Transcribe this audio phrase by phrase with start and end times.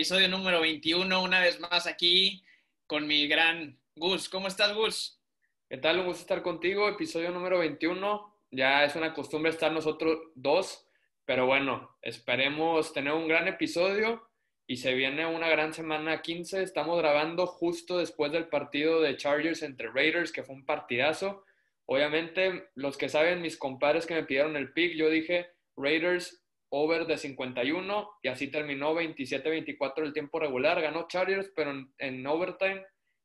[0.00, 2.42] episodio número 21, una vez más aquí
[2.86, 4.30] con mi gran Gus.
[4.30, 5.20] ¿Cómo estás, Gus?
[5.68, 5.98] ¿Qué tal?
[5.98, 6.88] Un gusto estar contigo.
[6.88, 8.34] Episodio número 21.
[8.50, 10.88] Ya es una costumbre estar nosotros dos,
[11.26, 14.26] pero bueno, esperemos tener un gran episodio
[14.66, 16.62] y se viene una gran semana 15.
[16.62, 21.44] Estamos grabando justo después del partido de Chargers entre Raiders, que fue un partidazo.
[21.84, 26.39] Obviamente, los que saben, mis compadres que me pidieron el pick, yo dije Raiders
[26.70, 30.80] over de 51 y así terminó 27-24 el tiempo regular.
[30.80, 32.84] Ganó Chargers, pero en, overtime.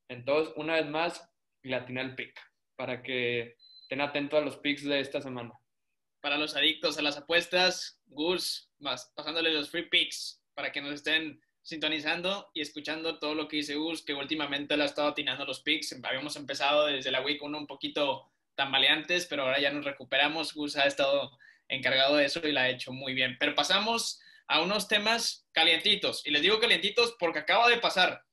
[0.09, 1.29] Entonces, una vez más,
[1.63, 2.37] le atiné el pick
[2.75, 5.53] para que estén atentos a los picks de esta semana.
[6.21, 10.93] Para los adictos a las apuestas, Gus, más, pasándole los free picks para que nos
[10.93, 15.45] estén sintonizando y escuchando todo lo que dice Gus, que últimamente le ha estado atinando
[15.45, 15.95] los picks.
[16.03, 20.53] Habíamos empezado desde la week 1 un poquito tambaleantes, pero ahora ya nos recuperamos.
[20.53, 23.37] Gus ha estado encargado de eso y la ha hecho muy bien.
[23.39, 26.25] Pero pasamos a unos temas calientitos.
[26.25, 28.23] Y les digo calientitos porque acaba de pasar.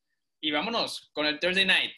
[0.41, 1.95] Y vámonos con el Thursday Night.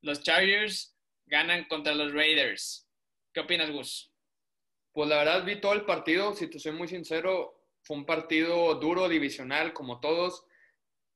[0.00, 2.88] Los Chargers ganan contra los Raiders.
[3.32, 4.12] ¿Qué opinas, Gus?
[4.92, 8.74] Pues la verdad vi todo el partido, si te soy muy sincero, fue un partido
[8.74, 10.44] duro, divisional, como todos.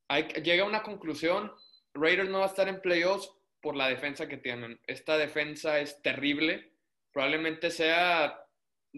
[0.08, 1.52] Hay, llega a una conclusión,
[1.92, 3.30] Raiders no va a estar en playoffs
[3.60, 4.80] por la defensa que tienen.
[4.86, 6.72] Esta defensa es terrible,
[7.12, 8.45] probablemente sea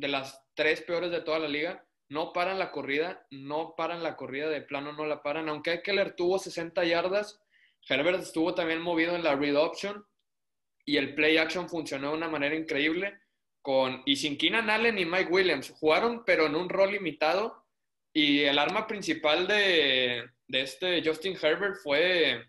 [0.00, 1.84] de las tres peores de toda la liga.
[2.08, 5.48] No paran la corrida, no paran la corrida de plano, no la paran.
[5.48, 7.40] Aunque Eckler tuvo 60 yardas,
[7.88, 10.04] Herbert estuvo también movido en la read option
[10.84, 13.18] y el play action funcionó de una manera increíble.
[13.60, 15.70] Con, y sin Keenan Allen y Mike Williams.
[15.78, 17.66] Jugaron, pero en un rol limitado.
[18.14, 22.42] Y el arma principal de, de este Justin Herbert fue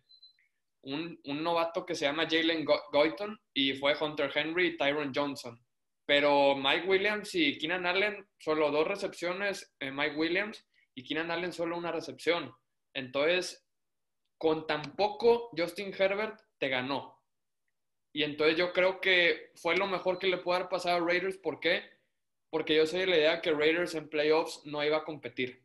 [0.83, 5.59] un, un, novato que se llama Jalen Goyton y fue Hunter Henry y Tyron Johnson.
[6.09, 11.53] Pero Mike Williams y Keenan Allen, solo dos recepciones, eh, Mike Williams, y Keenan Allen
[11.53, 12.51] solo una recepción.
[12.95, 13.63] Entonces,
[14.39, 17.21] con tan poco, Justin Herbert te ganó.
[18.11, 21.37] Y entonces yo creo que fue lo mejor que le pudo haber pasado a Raiders.
[21.37, 21.83] ¿Por qué?
[22.49, 25.63] Porque yo soy de la idea que Raiders en playoffs no iba a competir.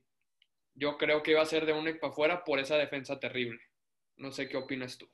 [0.74, 3.62] Yo creo que iba a ser de uno y para afuera por esa defensa terrible.
[4.16, 5.08] No sé qué opinas tú.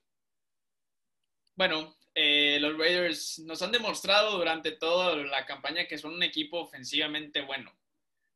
[1.61, 6.59] Bueno, eh, los Raiders nos han demostrado durante toda la campaña que son un equipo
[6.59, 7.71] ofensivamente bueno.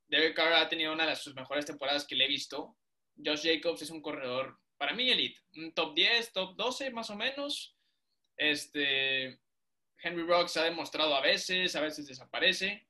[0.08, 2.76] Derek Carr ha tenido una de sus mejores temporadas que le he visto.
[3.16, 5.40] Josh Jacobs es un corredor, para mí, elite.
[5.56, 7.74] Un top 10, top 12 más o menos.
[8.36, 9.40] Este,
[10.02, 12.86] Henry Rocks ha demostrado a veces, a veces desaparece.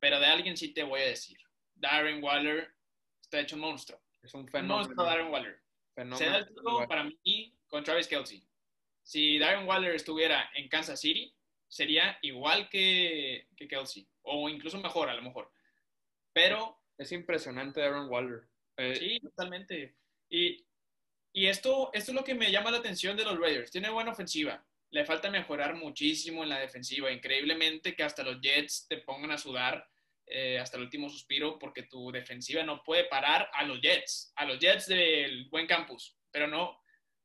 [0.00, 1.36] Pero de alguien sí te voy a decir.
[1.74, 2.74] Darren Waller
[3.20, 4.00] está hecho un monstruo.
[4.22, 4.76] Es un fenómeno.
[4.76, 5.62] monstruo Darren Waller.
[6.16, 8.42] Se da el título para mí con Travis Kelsey
[9.04, 11.32] si Darren Waller estuviera en Kansas City,
[11.68, 15.52] sería igual que, que Kelsey, o incluso mejor a lo mejor.
[16.32, 16.80] Pero...
[16.96, 18.48] Es impresionante Darren Waller.
[18.76, 19.96] Eh, sí, totalmente.
[20.28, 20.64] Y,
[21.32, 23.70] y esto, esto es lo que me llama la atención de los Raiders.
[23.70, 24.64] Tiene buena ofensiva.
[24.90, 27.10] Le falta mejorar muchísimo en la defensiva.
[27.10, 29.88] Increíblemente que hasta los Jets te pongan a sudar
[30.26, 34.44] eh, hasta el último suspiro porque tu defensiva no puede parar a los Jets, a
[34.44, 36.16] los Jets del buen campus.
[36.30, 36.80] Pero no,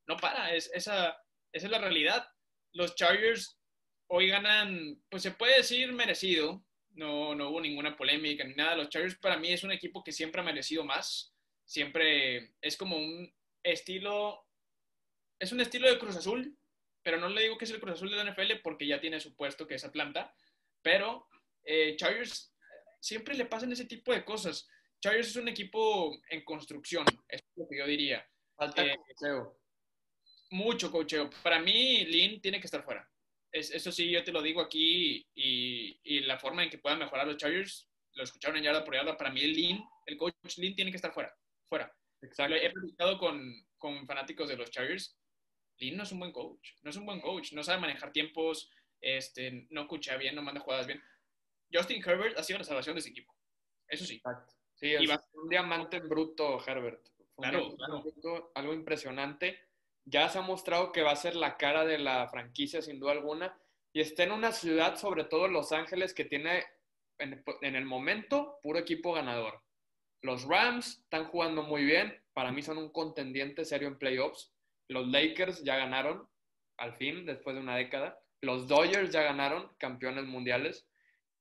[0.08, 0.54] no para.
[0.54, 1.16] Es, esa,
[1.52, 2.28] esa es la realidad.
[2.74, 3.60] Los Chargers
[4.08, 8.76] hoy ganan, pues se puede decir merecido, no, no hubo ninguna polémica ni nada.
[8.76, 11.34] Los Chargers para mí es un equipo que siempre ha merecido más,
[11.66, 13.34] siempre es como un
[13.64, 14.46] estilo,
[15.40, 16.58] es un estilo de Cruz Azul,
[17.04, 19.20] pero no le digo que es el Cruz Azul de la NFL porque ya tiene
[19.20, 20.34] su puesto que es Atlanta,
[20.82, 21.28] pero
[21.64, 22.54] eh, Chargers
[23.00, 24.68] siempre le pasan ese tipo de cosas.
[25.02, 28.28] Chargers es un equipo en construcción, es lo que yo diría.
[28.56, 28.98] Falta eh,
[30.50, 31.30] mucho cocheo.
[31.44, 33.08] Para mí, Lynn tiene que estar fuera.
[33.52, 37.38] eso sí, yo te lo digo aquí y, la forma en que puedan mejorar los
[37.38, 40.98] Chargers, lo escucharon en yarda por yarda, para mí Lynn, el coach Lynn tiene que
[40.98, 41.36] estar fuera.
[41.68, 41.94] Fuera.
[42.22, 42.56] Exacto.
[42.56, 45.18] He platicado con, con fanáticos de los Chargers.
[45.78, 46.72] Lynn no es un buen coach.
[46.82, 47.54] No es un buen coach.
[47.54, 48.70] No sabe manejar tiempos,
[49.00, 51.02] este, no escucha bien, no manda jugadas bien.
[51.72, 53.34] Justin Herbert ha sido la salvación de ese equipo.
[53.88, 54.16] Eso sí.
[54.16, 54.54] Exacto.
[54.76, 57.06] Sí, es un diamante bruto, Herbert.
[57.36, 58.52] claro, claro.
[58.56, 59.69] algo impresionante
[60.06, 63.12] ya se ha mostrado que va a ser la cara de la franquicia sin duda
[63.12, 63.58] alguna
[63.94, 66.64] y está en una ciudad, sobre todo Los Ángeles, que tiene
[67.18, 69.62] en, el momento puro equipo ganador.
[70.22, 74.54] Los Rams están jugando muy bien, para mí son un contendiente serio en playoffs.
[74.88, 76.28] Los Lakers ya ganaron,
[76.78, 78.20] al fin, después de una década.
[78.42, 80.88] Los Dodgers ya ganaron, campeones mundiales.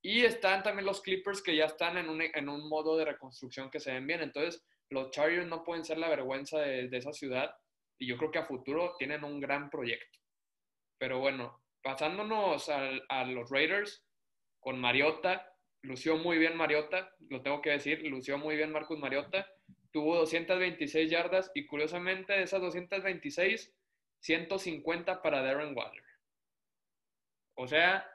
[0.02, 3.70] Y están también los Clippers que ya están en un, en un modo de reconstrucción
[3.70, 4.22] que se ven bien.
[4.22, 7.55] Entonces, los Chargers no pueden ser la vergüenza de, de esa ciudad
[7.99, 10.19] y yo creo que a futuro tienen un gran proyecto.
[10.99, 14.05] Pero bueno, pasándonos a, los Raiders
[14.61, 15.53] con Mariota,
[15.83, 19.47] lució muy bien Mariota, lo tengo que decir, lució muy bien Marcus Mariota,
[19.93, 23.75] tuvo 226 yardas y curiosamente de esas 226,
[24.21, 26.05] 150 para Darren Waller.
[27.55, 28.09] O sea,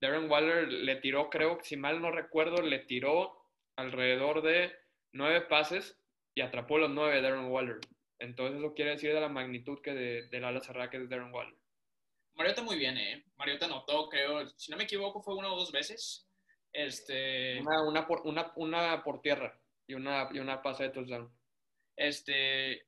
[0.00, 3.36] Darren Waller le tiró, creo, si mal no recuerdo, le tiró
[3.76, 4.72] alrededor de
[5.12, 5.98] nueve pases
[6.34, 7.78] y atrapó los nueve Darren Waller.
[8.18, 11.08] Entonces eso quiere decir de la magnitud que de, de la ala cerrada que es
[11.08, 11.56] Darren Waller.
[12.34, 13.24] Mariota muy bien, ¿eh?
[13.36, 16.28] Mariota anotó, creo, si no me equivoco, fue una o dos veces.
[16.72, 17.60] Este...
[17.60, 21.32] Una, una, por, una, una por tierra y una, y una pase de touchdown.
[21.96, 22.86] Este,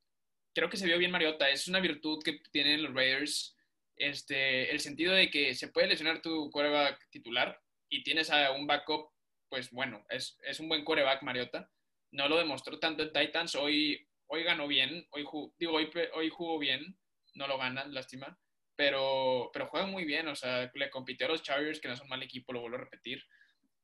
[0.54, 1.48] creo que se vio bien Mariota.
[1.48, 3.56] Es una virtud que tienen los Raiders.
[3.96, 8.66] Este, el sentido de que se puede lesionar tu quarterback titular y tienes a un
[8.66, 9.10] backup,
[9.48, 11.70] pues bueno, es, es un buen quarterback Mariota.
[12.12, 13.54] No lo demostró tanto en Titans.
[13.54, 15.26] Hoy, hoy ganó bien, hoy,
[15.58, 16.96] digo, hoy, hoy jugó bien.
[17.34, 18.38] No lo ganan, lástima.
[18.76, 20.28] Pero, pero juega muy bien.
[20.28, 22.76] O sea, le compitió a los Chargers, que no son un mal equipo, lo vuelvo
[22.76, 23.22] a repetir.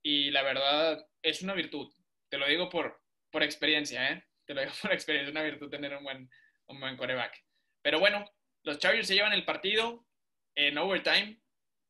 [0.02, 1.92] Y la verdad, es una virtud.
[2.28, 3.00] Te lo digo por,
[3.30, 4.24] por experiencia, ¿eh?
[4.46, 6.30] Te lo digo por experiencia, es una virtud tener un buen,
[6.66, 7.44] un buen coreback.
[7.82, 8.24] Pero bueno,
[8.62, 10.06] los Chargers se llevan el partido
[10.54, 11.40] en overtime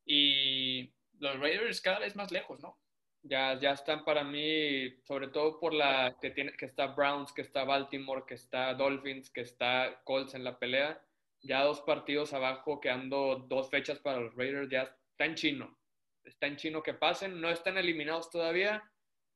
[0.05, 2.79] y los Raiders cada vez más lejos, ¿no?
[3.27, 7.41] Ya, ya están para mí, sobre todo por la que, tiene, que está Browns, que
[7.41, 11.01] está Baltimore, que está Dolphins, que está Colts en la pelea.
[11.41, 15.75] Ya dos partidos abajo, quedando dos fechas para los Raiders, ya está en chino.
[16.23, 18.83] Está en chino que pasen, no están eliminados todavía,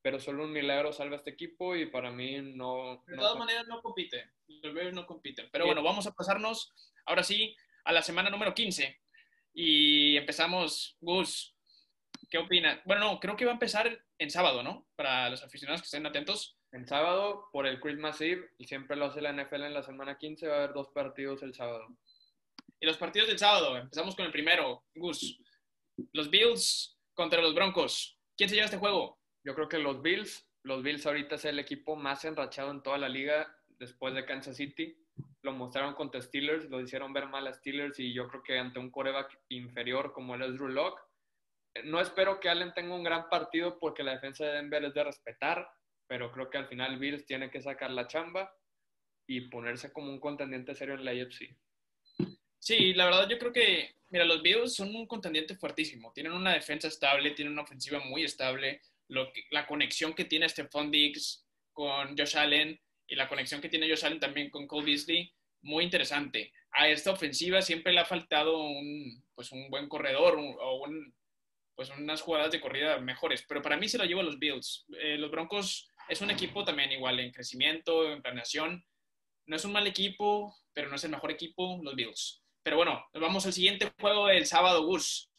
[0.02, 3.02] pero solo un milagro salva a este equipo y para mí no...
[3.08, 5.48] De todas maneras no compite, los Raiders no compiten.
[5.50, 6.72] Pero bueno, vamos a pasarnos
[7.06, 9.00] ahora sí a la semana número 15
[9.52, 11.56] y empezamos, Gus,
[12.30, 12.80] ¿qué opinas?
[12.84, 14.86] Bueno, no, creo que va a empezar en sábado, ¿no?
[14.96, 16.56] Para los aficionados que estén atentos.
[16.72, 20.16] En sábado, por el Christmas Eve, y siempre lo hace la NFL en la semana
[20.16, 21.88] 15, va a haber dos partidos el sábado.
[22.78, 25.38] Y los partidos del sábado, empezamos con el primero, Gus.
[26.12, 28.18] Los Bills contra los Broncos.
[28.36, 29.18] ¿Quién se lleva este juego?
[29.44, 32.98] Yo creo que los Bills, los Bills ahorita es el equipo más enrachado en toda
[32.98, 34.96] la liga después de Kansas City.
[35.42, 38.78] Lo mostraron contra Steelers, lo hicieron ver mal a Steelers y yo creo que ante
[38.78, 41.02] un coreback inferior como es Drew Locke.
[41.84, 45.04] No espero que Allen tenga un gran partido porque la defensa de Denver es de
[45.04, 45.68] respetar,
[46.06, 48.52] pero creo que al final Bills tiene que sacar la chamba
[49.26, 51.56] y ponerse como un contendiente serio en la AFC.
[52.58, 56.12] Sí, la verdad yo creo que, mira, los Bills son un contendiente fuertísimo.
[56.12, 58.80] Tienen una defensa estable, tienen una ofensiva muy estable
[59.10, 63.88] lo la conexión que tiene Stephon Diggs con Josh Allen y la conexión que tiene
[63.88, 65.32] Josh Allen también con Cole Beasley,
[65.62, 66.52] muy interesante.
[66.70, 71.12] A esta ofensiva siempre le ha faltado un, pues un buen corredor o un,
[71.74, 74.86] pues unas jugadas de corrida mejores, pero para mí se lo llevo a los Bills.
[74.98, 78.84] Eh, los Broncos es un equipo también igual en crecimiento, en planeación.
[79.46, 82.42] No es un mal equipo, pero no es el mejor equipo, los Bills.
[82.62, 85.30] Pero bueno, nos vamos al siguiente juego del sábado, Gus.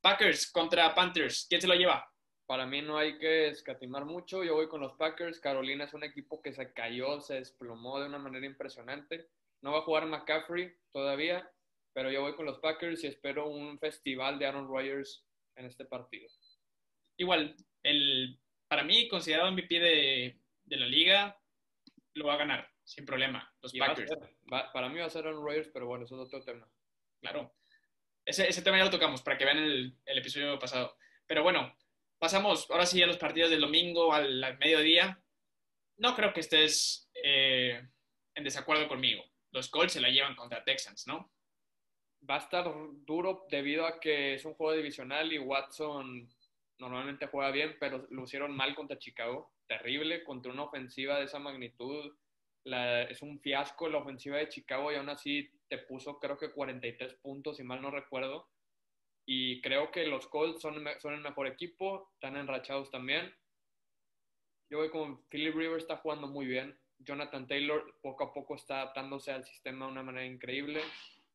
[0.00, 1.46] Packers contra Panthers.
[1.48, 2.08] ¿Quién se lo lleva?
[2.46, 4.44] Para mí no hay que escatimar mucho.
[4.44, 5.40] Yo voy con los Packers.
[5.40, 9.28] Carolina es un equipo que se cayó, se desplomó de una manera impresionante.
[9.62, 11.50] No va a jugar McCaffrey todavía,
[11.92, 15.24] pero yo voy con los Packers y espero un festival de Aaron Rodgers
[15.56, 16.28] en este partido.
[17.16, 18.38] Igual, el,
[18.68, 21.40] para mí, considerado MVP de, de la liga,
[22.14, 23.52] lo va a ganar, sin problema.
[23.62, 24.12] Los Packers.
[24.48, 26.68] para mí va a ser Aaron Rodgers, pero bueno, eso es otro tema.
[27.20, 27.54] Claro.
[28.24, 30.96] Ese, ese tema ya lo tocamos para que vean el, el episodio pasado.
[31.26, 31.76] Pero bueno,
[32.18, 35.22] pasamos ahora sí a los partidos del domingo al, mediodía.
[35.98, 37.80] No creo que estés eh,
[38.34, 39.24] en desacuerdo conmigo.
[39.52, 41.32] Los Colts se la llevan contra Texans, ¿no?
[42.28, 42.72] Va a estar
[43.04, 46.28] duro debido a que es un juego divisional y Watson
[46.78, 49.52] normalmente juega bien, pero lo hicieron mal contra Chicago.
[49.66, 52.16] Terrible contra una ofensiva de esa magnitud.
[52.64, 57.14] es un fiasco la ofensiva de Chicago y aún así te puso creo que 43
[57.14, 58.48] puntos, si mal no recuerdo
[59.26, 63.34] y creo que los Colts son, son el mejor equipo, están enrachados también.
[64.70, 66.78] Yo voy con Philip Rivers, está jugando muy bien.
[66.98, 70.80] Jonathan Taylor poco a poco está adaptándose al sistema de una manera increíble.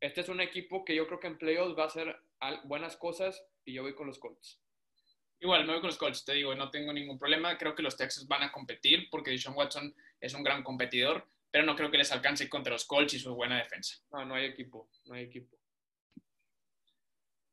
[0.01, 2.19] Este es un equipo que yo creo que en playoffs va a hacer
[2.63, 4.59] buenas cosas y yo voy con los Colts.
[5.39, 7.55] Igual, me voy con los Colts, te digo, no tengo ningún problema.
[7.55, 11.65] Creo que los Texas van a competir porque Deshaun Watson es un gran competidor, pero
[11.65, 13.97] no creo que les alcance contra los Colts y su buena defensa.
[14.11, 15.55] No, no hay equipo, no hay equipo.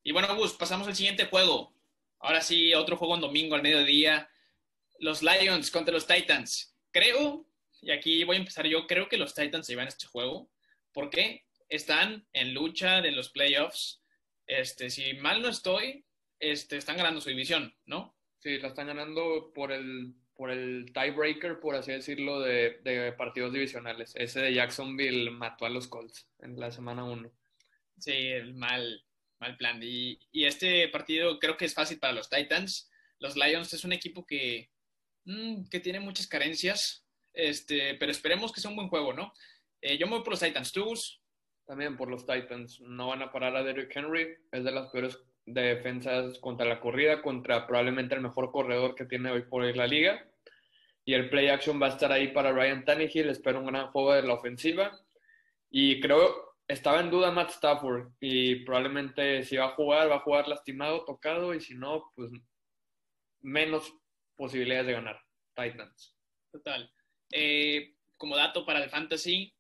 [0.03, 1.75] Y bueno, Gus, pasamos al siguiente juego.
[2.21, 4.31] Ahora sí, otro juego en domingo al mediodía.
[5.01, 6.75] Los Lions contra los Titans.
[6.91, 7.47] Creo,
[7.83, 10.51] y aquí voy a empezar yo, creo que los Titans se llevan este juego.
[10.93, 11.45] ¿Por qué?
[11.69, 14.03] Están en lucha de los playoffs.
[14.47, 16.05] Este, si mal no estoy,
[16.41, 18.17] este, están ganando su división, ¿no?
[18.39, 23.53] Sí, la están ganando por el, por el tiebreaker, por así decirlo, de, de partidos
[23.53, 24.13] divisionales.
[24.15, 27.31] Ese de Jacksonville mató a los Colts en la semana 1.
[27.99, 29.05] Sí, el mal,
[29.41, 29.81] mal plan.
[29.83, 32.91] Y, este partido creo que es fácil para los Titans.
[33.19, 34.71] Los Lions es un equipo que,
[35.25, 37.05] mm, que tiene muchas carencias.
[37.35, 39.33] este, pero esperemos que sea un buen juego, ¿no?
[39.81, 40.73] Eh, yo me voy por los Titans.
[40.73, 40.93] ¿Tú,
[41.69, 42.81] También por los Titans.
[42.81, 44.39] No van a parar a Derrick Henry.
[44.51, 49.31] Es de las peores defensas contra la corrida, contra probablemente el mejor corredor que tiene
[49.31, 50.27] hoy por hoy la liga.
[51.05, 53.29] Y el play action va a estar ahí para Ryan Tannehill.
[53.29, 54.99] Espero un gran juego de la ofensiva.
[55.71, 58.13] Y creo, estaba en duda Matt Stafford.
[58.19, 61.53] Y probablemente si va a jugar, va a jugar lastimado, tocado.
[61.53, 62.31] Y si no, pues
[63.43, 63.93] menos
[64.37, 65.21] posibilidades de ganar.
[65.55, 66.17] Titans.
[66.51, 66.91] Total.
[67.31, 69.53] Eh, como dato para el fantasy,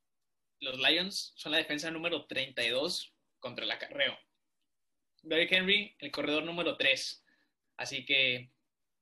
[0.60, 4.16] los Lions son la defensa número 32 contra el acarreo.
[5.22, 7.24] Derrick Henry, el corredor número 3.
[7.76, 8.50] Así que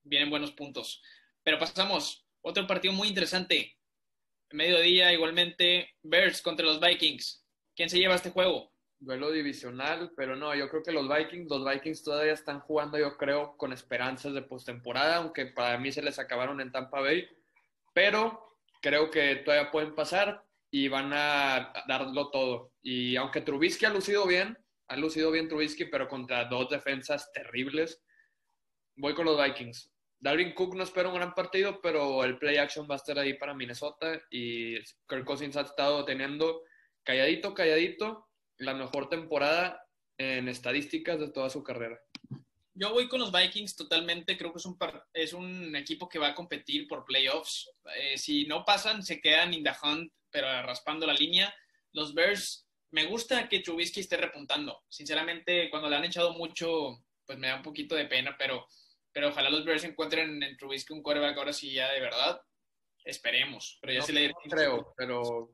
[0.03, 1.01] vienen buenos puntos.
[1.43, 2.25] Pero pasamos.
[2.41, 3.77] Otro partido muy interesante.
[4.51, 7.45] Mediodía, igualmente, Bears contra los Vikings.
[7.75, 8.71] ¿Quién se lleva este juego?
[8.99, 13.15] Duelo divisional, pero no, yo creo que los Vikings, los Vikings todavía están jugando, yo
[13.17, 17.27] creo, con esperanzas de postemporada, aunque para mí se les acabaron en Tampa Bay.
[17.93, 20.46] Pero creo que todavía pueden pasar
[20.77, 22.73] y van a darlo todo.
[22.83, 24.55] Y aunque Trubisky ha lucido bien,
[24.89, 28.03] ha lucido bien Trubisky, pero contra dos defensas terribles,
[28.95, 29.91] voy con los Vikings.
[30.19, 33.33] Dalvin Cook no espera un gran partido, pero el play action va a estar ahí
[33.33, 36.61] para Minnesota y Kirk Cousins ha estado teniendo
[37.03, 39.83] calladito, calladito, la mejor temporada
[40.19, 41.99] en estadísticas de toda su carrera.
[42.75, 44.77] Yo voy con los Vikings totalmente, creo que es un,
[45.13, 47.67] es un equipo que va a competir por playoffs.
[47.99, 51.51] Eh, si no pasan, se quedan in the hunt, pero raspando la línea.
[51.93, 54.83] Los Bears, me gusta que Trubisky esté repuntando.
[54.87, 58.67] Sinceramente, cuando le han echado mucho, pues me da un poquito de pena, pero,
[59.11, 62.39] pero ojalá los Bears encuentren en Trubisky un quarterback ahora sí ya de verdad.
[63.03, 64.27] Esperemos, pero ya se le...
[64.27, 65.49] No creo, pero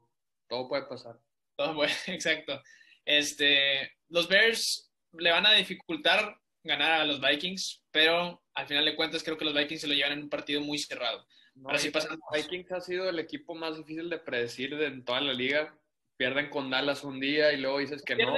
[0.49, 1.17] todo puede pasar.
[1.55, 2.61] Todo puede, exacto.
[3.05, 8.97] Este, los Bears le van a dificultar ganar a los Vikings, pero al final de
[8.97, 11.25] cuentas creo que los Vikings se lo llevan en un partido muy cerrado.
[11.63, 12.19] Ahora sí pasamos.
[12.33, 15.77] Vikings ha sido el equipo más difícil de predecir de en toda la liga.
[16.17, 18.35] Pierden con Dallas un día y luego dices que no.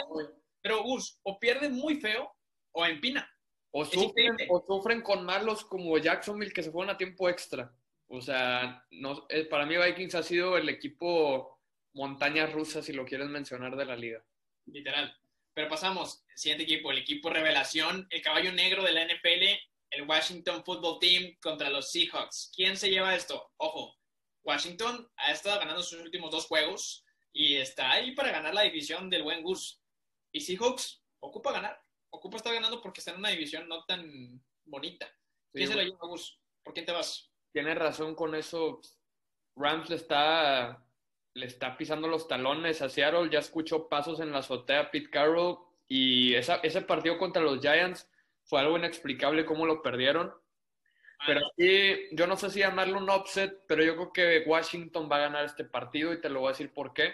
[0.62, 2.34] Pero Gus, o pierden muy feo
[2.72, 3.30] o empina.
[3.72, 7.74] O sufren, o sufren con malos como Jacksonville que se fueron a tiempo extra.
[8.08, 11.60] O sea, no, eh, para mí Vikings ha sido el equipo
[11.94, 14.24] montaña rusa, si lo quieres mencionar, de la liga.
[14.66, 15.16] Literal.
[15.54, 19.44] Pero pasamos, siguiente equipo, el equipo revelación, el caballo negro de la NFL,
[19.96, 22.52] el Washington Football Team contra los Seahawks.
[22.54, 23.52] ¿Quién se lleva esto?
[23.58, 23.96] Ojo,
[24.44, 29.10] Washington ha estado ganando sus últimos dos juegos y está ahí para ganar la división
[29.10, 29.82] del buen Gus.
[30.34, 35.10] Y Seahawks ocupa ganar, ocupa estar ganando porque está en una división no tan bonita.
[35.54, 36.40] ¿Quién se lo lleva, Gus?
[36.62, 37.32] ¿Por quién te vas?
[37.54, 38.82] Tienes razón con eso.
[39.56, 40.86] Rams está
[41.36, 43.30] le está pisando los talones a Seattle.
[43.30, 48.10] Ya escuchó pasos en la azotea Pete Carroll y ese partido contra los Giants
[48.46, 50.34] fue algo inexplicable cómo lo perdieron.
[51.26, 55.18] Pero aquí, yo no sé si llamarlo un upset, pero yo creo que Washington va
[55.18, 57.14] a ganar este partido y te lo voy a decir por qué.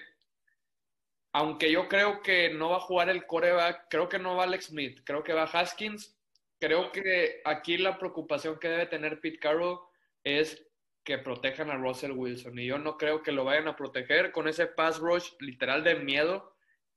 [1.34, 4.66] Aunque yo creo que no va a jugar el coreback, creo que no va Alex
[4.66, 6.18] Smith, creo que va Haskins.
[6.60, 9.80] Creo que aquí la preocupación que debe tener Pete Carroll
[10.24, 10.64] es
[11.04, 12.60] que protejan a Russell Wilson.
[12.60, 15.96] Y yo no creo que lo vayan a proteger con ese pass rush literal de
[15.96, 16.51] miedo.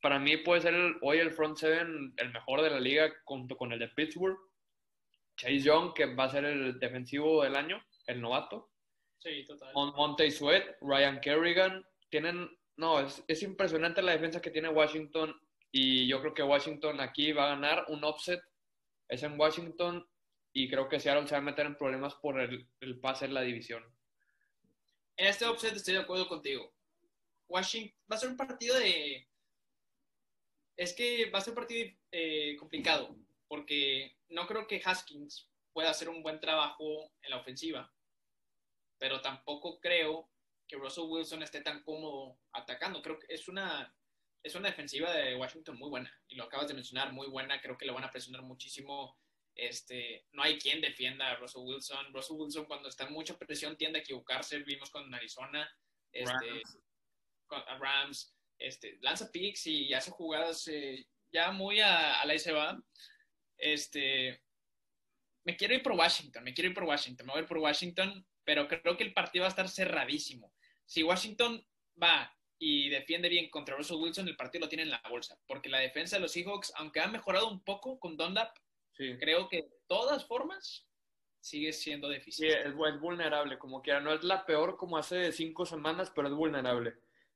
[0.05, 3.73] Para mí puede ser hoy el front seven el mejor de la liga junto con
[3.73, 4.37] el de Pittsburgh.
[5.35, 8.71] Chase Young, que va a ser el defensivo del año, el novato.
[9.19, 9.73] Sí, total.
[9.73, 11.87] Monte Sweat, Ryan Kerrigan.
[12.11, 15.35] Tienen, no, es, es impresionante la defensa que tiene Washington.
[15.73, 18.43] Y yo creo que Washington aquí va a ganar un offset.
[19.09, 20.07] Es en Washington
[20.53, 23.33] y creo que Seattle se va a meter en problemas por el, el pase en
[23.33, 23.83] la división.
[25.17, 26.75] En este offset estoy de acuerdo contigo.
[27.49, 29.27] Washington va a ser un partido de.
[30.77, 33.17] Es que va a ser un partido eh, complicado,
[33.49, 37.93] porque no creo que Haskins pueda hacer un buen trabajo en la ofensiva,
[38.99, 40.31] pero tampoco creo
[40.67, 43.03] que Russell Wilson esté tan cómodo atacando.
[43.03, 43.95] Creo que es una,
[44.43, 47.61] es una defensiva de Washington muy buena, y lo acabas de mencionar, muy buena.
[47.61, 49.17] Creo que lo van a presionar muchísimo
[49.55, 52.13] este, no hay quien defienda a Russell Wilson.
[52.13, 54.59] Russell Wilson cuando está en mucha presión tiende a equivocarse.
[54.61, 55.71] Vimos con Arizona,
[56.13, 56.79] este, Rams.
[57.47, 62.53] Con, Rams, este, lanza picks y hace jugadas eh, ya muy a, a, la se
[62.53, 62.83] va.
[63.57, 64.43] Este,
[65.45, 67.59] me quiero ir por Washington, me quiero ir por Washington, me voy a ir por
[67.59, 70.53] Washington, pero creo que el partido va a estar cerradísimo.
[70.87, 71.67] Si Washington
[72.03, 75.69] va y defiende bien contra Russell Wilson, el partido lo tiene en la bolsa, porque
[75.69, 78.57] la defensa de los Seahawks, aunque ha mejorado un poco con Dunlap,
[78.97, 80.87] Creo que de todas formas
[81.41, 82.49] sigue siendo difícil.
[82.49, 84.01] Sí, es, vulnerable, como quiera.
[84.01, 86.95] No es la peor como hace cinco semanas, pero es vulnerable.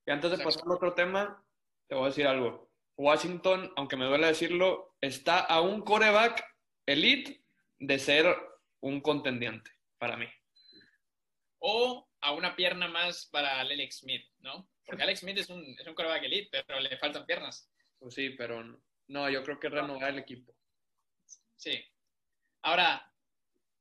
[0.09, 1.45] Y antes de pasar al otro tema,
[1.87, 2.73] te voy a decir algo.
[2.97, 6.43] Washington, aunque me duele decirlo, está a un coreback
[6.87, 7.45] elite
[7.79, 8.35] de ser
[8.81, 10.25] un contendiente para mí.
[11.59, 14.71] O a una pierna más para Alex Smith, ¿no?
[14.87, 17.71] Porque Alex Smith es un, es un coreback elite, pero le faltan piernas.
[17.99, 18.65] Pues sí, pero
[19.09, 20.57] no, yo creo que renovar el equipo.
[21.55, 21.85] Sí.
[22.63, 23.13] Ahora,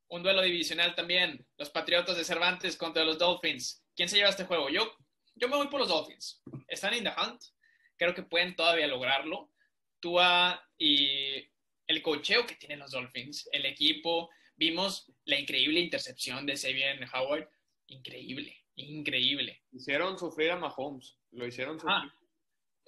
[0.10, 1.48] un duelo divisional también.
[1.58, 3.82] Los Patriotas de Cervantes contra los Dolphins.
[3.96, 4.68] ¿Quién se lleva este juego?
[4.68, 4.94] Yo,
[5.38, 6.42] yo me voy por los Dolphins.
[6.68, 7.42] Están in the hunt.
[7.98, 9.52] Creo que pueden todavía lograrlo.
[10.00, 11.48] Tua y
[11.88, 14.30] el cocheo que tienen los Dolphins, el equipo.
[14.56, 17.48] Vimos la increíble intercepción de Sabian Howard.
[17.88, 19.64] Increíble, increíble.
[19.72, 21.18] Hicieron sufrir a Mahomes.
[21.32, 21.96] Lo hicieron sufrir.
[21.96, 22.14] Ah,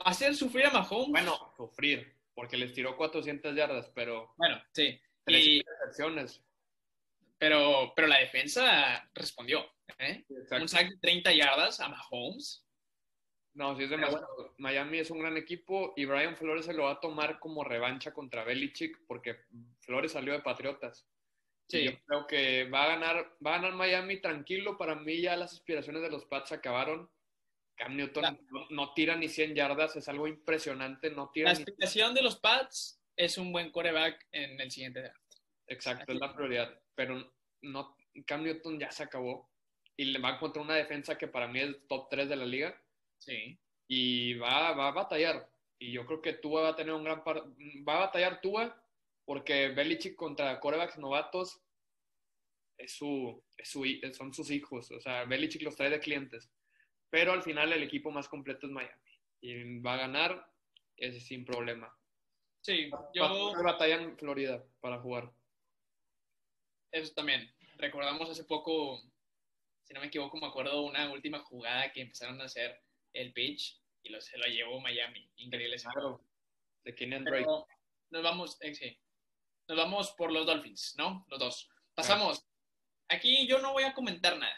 [0.06, 1.10] hacer sufrir a Mahomes.
[1.10, 5.00] Bueno, sufrir, porque les tiró 400 yardas, pero Bueno, sí.
[5.26, 6.44] tres Y- intercepciones.
[7.40, 9.66] Pero, pero la defensa respondió.
[9.98, 10.26] ¿eh?
[10.52, 12.66] Un sack de 30 yardas a Mahomes.
[13.56, 14.54] No, sí es demasiado.
[14.58, 18.14] Miami es un gran equipo y Brian Flores se lo va a tomar como revancha
[18.14, 19.38] contra Belichick porque
[19.80, 21.08] Flores salió de Patriotas.
[21.68, 21.80] Sí.
[21.80, 24.78] Y yo creo que va a ganar, va a ganar Miami tranquilo.
[24.78, 27.10] Para mí ya las aspiraciones de los Pats acabaron.
[27.76, 31.10] Cam Newton La- no, no tira ni 100 yardas, es algo impresionante.
[31.12, 31.62] No La tira ni...
[31.62, 35.18] explicación de los Pats es un buen coreback en el siguiente draft.
[35.68, 36.78] Exacto, es la prioridad.
[37.00, 39.50] Pero no, Cam Newton ya se acabó
[39.96, 42.84] y le va contra una defensa que para mí es top 3 de la liga.
[43.20, 43.58] Sí.
[43.88, 45.50] y va, va a batallar.
[45.80, 47.38] Y yo creo que Tua va a tener un gran par
[47.88, 48.84] va a batallar Tua
[49.24, 51.62] porque Belichick contra corebacks novatos
[52.78, 54.92] es su, es su son sus hijos.
[54.92, 56.52] O sea, Belichick los trae de clientes.
[57.10, 59.20] Pero al final el equipo más completo es Miami.
[59.40, 60.52] Y va a ganar
[60.98, 61.96] ese sin problema.
[62.60, 65.32] Sí, Va yo a batalla en Florida para jugar.
[66.92, 67.52] Eso también.
[67.78, 69.02] Recordamos hace poco,
[69.84, 72.82] si no me equivoco, me acuerdo una última jugada que empezaron a hacer
[73.14, 75.30] el pitch y lo, se lo llevó Miami.
[75.38, 75.88] Increíble ese.
[75.88, 76.24] Claro.
[76.84, 77.48] De Kenyan Drake.
[78.12, 79.00] Nos vamos, eh, sí.
[79.68, 81.26] Nos vamos por los Dolphins, ¿no?
[81.30, 81.70] Los dos.
[81.94, 82.46] Pasamos.
[83.08, 84.58] Aquí yo no voy a comentar nada.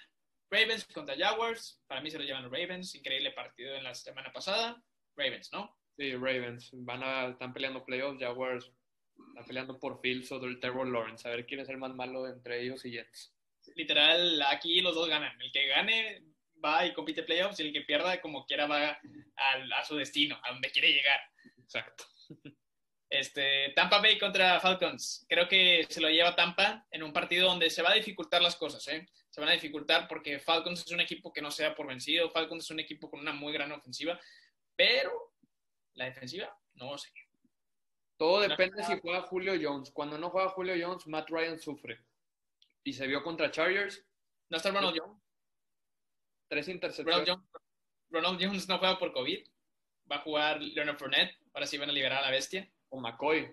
[0.50, 1.82] Ravens contra Jaguars.
[1.88, 2.96] Para mí se lo llevan los Ravens.
[2.96, 4.82] Increíble partido en la semana pasada.
[5.16, 5.78] Ravens, ¿no?
[5.98, 6.70] Sí, Ravens.
[6.74, 8.20] Van a, están peleando playoffs.
[8.20, 8.72] Jaguars
[9.30, 11.28] están peleando por Fields o del Trevor Lawrence.
[11.28, 13.34] A ver quién es el más malo entre ellos y Jets.
[13.76, 15.40] Literal, aquí los dos ganan.
[15.42, 16.24] El que gane
[16.64, 19.00] va y compite playoffs y el que pierda, como quiera, va
[19.36, 21.20] al- a su destino, a donde quiere llegar.
[21.60, 22.06] Exacto.
[23.10, 25.26] Este, Tampa Bay contra Falcons.
[25.28, 28.56] Creo que se lo lleva Tampa en un partido donde se va a dificultar las
[28.56, 29.06] cosas, ¿eh?
[29.30, 32.30] Se van a dificultar porque Falcons es un equipo que no se da por vencido.
[32.32, 34.20] Falcons es un equipo con una muy gran ofensiva,
[34.76, 35.12] pero
[35.96, 37.10] la defensiva, no sé.
[38.22, 39.90] Todo depende si juega Julio Jones.
[39.90, 42.02] Cuando no juega Julio Jones, Matt Ryan sufre.
[42.84, 44.06] Y se vio contra Chargers,
[44.48, 45.20] No está Ronald Jones.
[46.48, 47.28] tres Ronald intercepciones.
[47.28, 47.50] Jones,
[48.12, 49.44] Ronald Jones no juega por COVID.
[50.12, 51.36] Va a jugar Leonard Fournette.
[51.52, 52.70] Ahora sí van a liberar a la bestia.
[52.90, 53.52] O McCoy.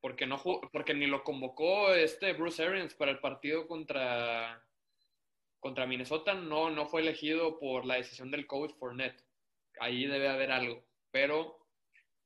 [0.00, 4.66] Porque, no porque ni lo convocó este Bruce Arians para el partido contra,
[5.60, 6.32] contra Minnesota.
[6.32, 9.22] No, no fue elegido por la decisión del coach Fournette.
[9.80, 10.82] Ahí debe haber algo.
[11.10, 11.65] Pero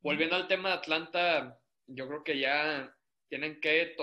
[0.00, 2.94] volviendo al tema de Atlanta, yo creo que ya
[3.28, 3.96] tienen que,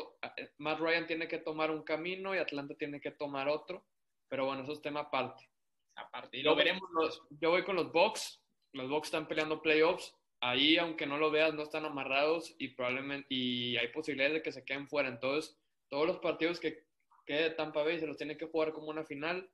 [0.58, 3.86] Matt Ryan tiene que tomar un camino y Atlanta tiene que tomar otro.
[4.30, 5.50] Pero bueno, eso es tema aparte.
[5.96, 6.84] Aparte, y lo veremos.
[6.94, 8.42] los- yo voy con los Bucks.
[8.74, 10.14] Los Bucks están peleando playoffs.
[10.42, 14.52] Ahí, aunque no lo veas, no están amarrados y probablemente y hay posibilidades de que
[14.52, 15.10] se queden fuera.
[15.10, 15.58] Entonces,
[15.90, 16.86] todos los partidos que
[17.26, 19.50] quede de Tampa Bay se los tiene que jugar como una final.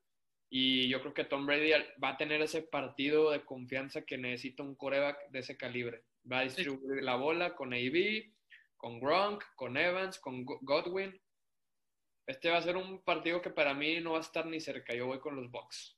[0.50, 1.72] Y yo creo que Tom Brady
[2.04, 6.04] va a tener ese partido de confianza que necesita un coreback de ese calibre.
[6.32, 8.32] Va a distribuir la bola con AB,
[8.78, 11.20] con Gronk, con Evans, con Go- Godwin.
[12.26, 14.94] Este va a ser un partido que para mí no va a estar ni cerca.
[14.96, 15.98] Yo voy con los Bucks.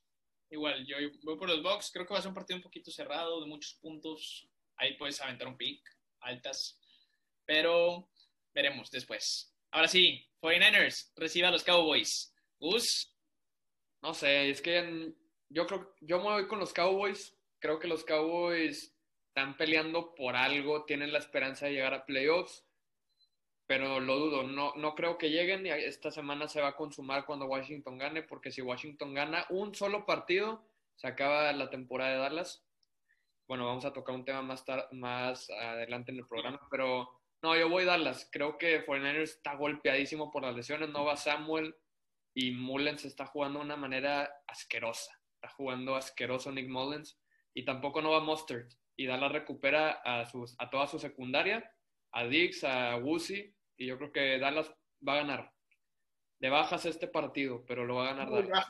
[0.50, 1.90] Igual, yo voy por los Bucks.
[1.92, 4.48] Creo que va a ser un partido un poquito cerrado, de muchos puntos.
[4.76, 5.80] Ahí puedes aventar un pick,
[6.20, 6.78] altas.
[7.44, 8.08] Pero
[8.52, 9.52] veremos después.
[9.70, 12.34] Ahora sí, 49ers recibe a los Cowboys.
[12.58, 13.12] Gus,
[14.02, 15.12] No sé, es que
[15.48, 17.36] yo creo, yo me voy con los Cowboys.
[17.60, 18.95] Creo que los Cowboys
[19.36, 22.64] están peleando por algo, tienen la esperanza de llegar a playoffs,
[23.66, 24.44] pero lo dudo.
[24.44, 28.22] No, no creo que lleguen y esta semana se va a consumar cuando Washington gane,
[28.22, 32.64] porque si Washington gana un solo partido, se acaba la temporada de Dallas.
[33.46, 37.06] Bueno, vamos a tocar un tema más, más adelante en el programa, pero
[37.42, 38.30] no, yo voy Dallas.
[38.32, 40.88] Creo que 49ers está golpeadísimo por las lesiones.
[40.88, 41.76] No va Samuel
[42.32, 45.20] y Mullens está jugando de una manera asquerosa.
[45.34, 47.20] Está jugando asqueroso Nick Mullens
[47.52, 48.66] y tampoco no va Mustard.
[48.96, 51.70] Y Dallas recupera a, sus, a toda su secundaria,
[52.12, 54.72] a Dix, a Wusi, y yo creo que Dallas
[55.06, 55.52] va a ganar.
[56.40, 58.66] De bajas este partido, pero lo va a ganar Muy Dallas.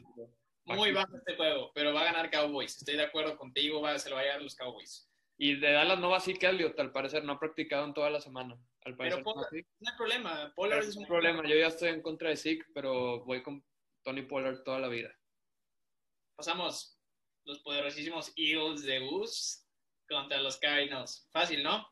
[0.65, 2.77] muy bajo este juego, pero va a ganar Cowboys.
[2.79, 5.09] Estoy de acuerdo contigo, va, se lo va a llevar los Cowboys.
[5.39, 8.11] Y de Dallas no va así que Elliot, al parecer no ha practicado en toda
[8.11, 8.59] la semana.
[8.85, 9.67] Al parecer Pero no Pollard, así.
[9.81, 10.53] no hay problema.
[10.57, 11.43] Pollard es es un problema.
[11.47, 13.65] Yo ya estoy en contra de Zeke, pero voy con
[14.03, 15.13] Tony Pollard toda la vida.
[16.37, 16.99] pasamos
[17.45, 19.66] los poderosísimos Eagles de Gus
[20.09, 21.29] contra los Cardinals.
[21.31, 21.89] Fácil, ¿no?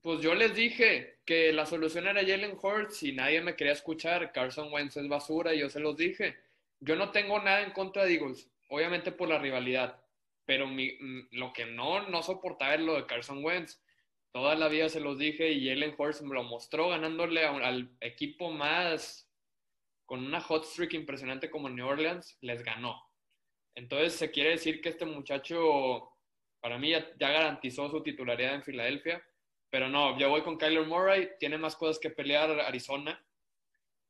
[0.00, 4.32] Pues yo les dije que la solución era Jalen Hurts y nadie me quería escuchar.
[4.32, 6.38] Carson Wentz es basura y yo se los dije.
[6.80, 10.02] Yo no tengo nada en contra de Eagles, obviamente por la rivalidad,
[10.44, 10.66] pero
[11.30, 13.80] lo que no, no soportaba es lo de Carson Wentz.
[14.32, 18.50] Toda la vida se los dije y Jalen Hurts me lo mostró ganándole al equipo
[18.50, 19.28] más
[20.06, 23.02] con una hot streak impresionante como New Orleans, les ganó.
[23.74, 26.11] Entonces se quiere decir que este muchacho,
[26.62, 29.22] para mí, ya, garantizó su titularidad en Filadelfia.
[29.68, 33.22] Pero no, yo voy con Kyler Murray, tiene más cosas que pelear Arizona.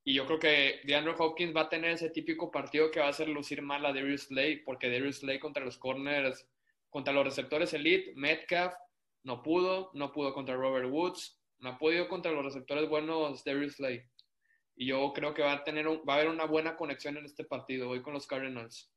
[0.05, 3.11] Y yo creo que DeAndre Hopkins va a tener ese típico partido que va a
[3.11, 6.47] hacer lucir mal a Darius Slay, porque Darius Slay contra los corners,
[6.91, 8.75] contra los receptores elite, Metcalf
[9.23, 13.77] no pudo, no pudo contra Robert Woods, no ha podido contra los receptores buenos Darius
[13.77, 14.03] Slay.
[14.75, 17.45] Y yo creo que va a, tener va a haber una buena conexión en este
[17.45, 17.89] partido.
[17.89, 18.92] Voy con los Cardinals.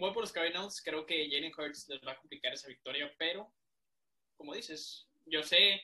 [0.00, 0.82] Voy por los Cardinals.
[0.82, 3.52] Creo que Jalen Hurts les va a complicar esa victoria, pero
[4.36, 5.80] como dices, yo sé,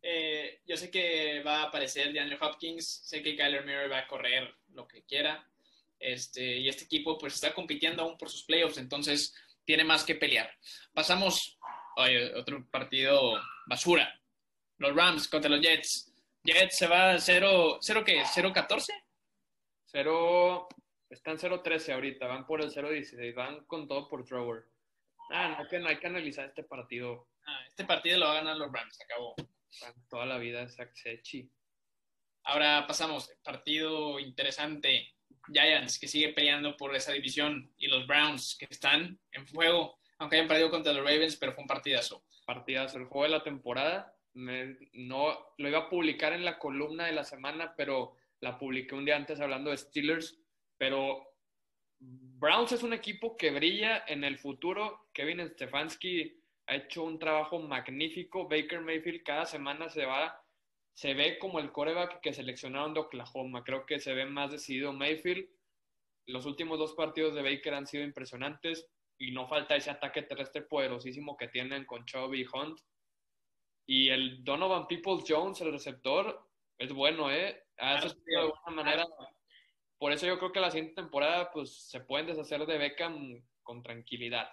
[0.00, 4.06] eh, yo sé que va a aparecer DeAndre Hopkins, sé que Kyler Murray va a
[4.06, 5.46] correr lo que quiera,
[5.98, 9.34] este, y este equipo pues está compitiendo aún por sus playoffs, entonces
[9.66, 10.50] tiene más que pelear.
[10.94, 11.58] Pasamos
[11.96, 12.06] a
[12.38, 14.18] otro partido basura.
[14.78, 16.10] Los Rams contra los Jets.
[16.42, 18.22] Jets se va 0, 0 qué?
[18.22, 18.86] ¿0-14?
[19.86, 20.68] 0,
[21.14, 24.64] están 0-13 ahorita, van por el 0-16, van con todo por Trower.
[25.30, 27.28] Ah, no hay, que, no hay que analizar este partido.
[27.46, 29.34] Ah, este partido lo va a ganar los Rams, acabó.
[30.08, 31.50] Toda la vida es Axechi.
[32.44, 35.14] Ahora pasamos, partido interesante.
[35.52, 40.36] Giants, que sigue peleando por esa división, y los Browns, que están en fuego, aunque
[40.36, 42.24] hayan perdido contra los Ravens, pero fue un partidazo.
[42.46, 47.12] Partidazo, el juego de la temporada no lo iba a publicar en la columna de
[47.12, 50.38] la semana, pero la publiqué un día antes hablando de Steelers.
[50.84, 51.38] Pero
[51.98, 55.08] Browns es un equipo que brilla en el futuro.
[55.14, 58.46] Kevin Stefanski ha hecho un trabajo magnífico.
[58.46, 60.38] Baker Mayfield cada semana se va,
[60.92, 63.64] se ve como el coreback que seleccionaron de Oklahoma.
[63.64, 65.48] Creo que se ve más decidido Mayfield.
[66.26, 70.60] Los últimos dos partidos de Baker han sido impresionantes y no falta ese ataque terrestre
[70.60, 72.78] poderosísimo que tienen con Chubb y Hunt
[73.86, 77.64] y el Donovan Peoples Jones, el receptor, es bueno, ¿eh?
[77.78, 79.06] de alguna manera.
[79.98, 83.82] Por eso yo creo que la siguiente temporada, pues, se pueden deshacer de Beckham con
[83.82, 84.50] tranquilidad.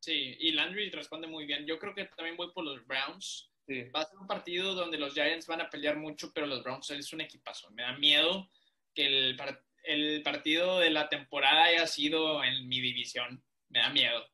[0.00, 1.66] Sí, y Landry responde muy bien.
[1.66, 3.50] Yo creo que también voy por los Browns.
[3.94, 6.90] Va a ser un partido donde los Giants van a pelear mucho, pero los Browns
[6.90, 7.70] es un equipazo.
[7.70, 8.50] Me da miedo
[8.94, 9.40] que el,
[9.84, 13.44] el partido de la temporada haya sido en mi división.
[13.68, 14.26] Me da miedo.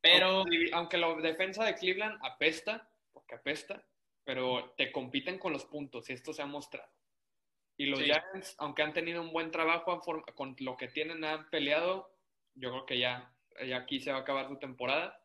[0.00, 0.44] Pero.
[0.72, 2.90] Aunque la defensa de Cleveland apesta,
[3.34, 3.86] apesta,
[4.24, 6.90] pero te compiten con los puntos y esto se ha mostrado.
[7.76, 12.14] Y los Giants, aunque han tenido un buen trabajo con lo que tienen, han peleado,
[12.54, 13.34] yo creo que ya,
[13.66, 15.18] ya aquí se va a acabar su temporada.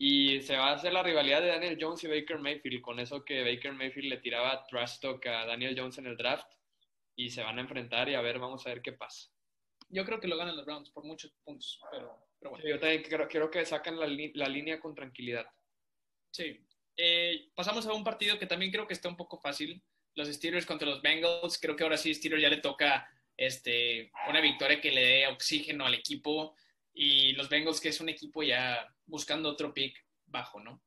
[0.00, 3.24] Y se va a hacer la rivalidad de Daniel Jones y Baker Mayfield, con eso
[3.24, 6.52] que Baker Mayfield le tiraba trash talk a Daniel Jones en el draft.
[7.16, 9.28] Y se van a enfrentar y a ver, vamos a ver qué pasa.
[9.88, 12.64] Yo creo que lo ganan los Browns por muchos puntos, pero, bueno.
[12.64, 15.50] yo también quiero, que sacan la, la línea con tranquilidad.
[16.30, 16.60] Sí,
[16.96, 19.82] eh, pasamos a un partido que también creo que está un poco fácil.
[20.18, 21.58] Los Steelers contra los Bengals.
[21.60, 25.86] Creo que ahora sí Steelers ya le toca este, una victoria que le dé oxígeno
[25.86, 26.56] al equipo.
[26.92, 30.82] Y los Bengals, que es un equipo ya buscando otro pick bajo, ¿no?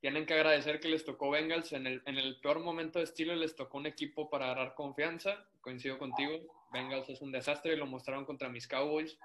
[0.00, 1.72] Tienen que agradecer que les tocó Bengals.
[1.72, 5.48] En el, en el peor momento de Steelers les tocó un equipo para agarrar confianza.
[5.60, 6.38] Coincido contigo.
[6.72, 9.18] Bengals es un desastre y lo mostraron contra mis Cowboys.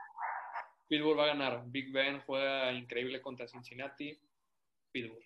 [0.88, 1.64] Pittsburgh va a ganar.
[1.68, 4.20] Big Ben juega increíble contra Cincinnati.
[4.92, 5.24] Pittsburgh.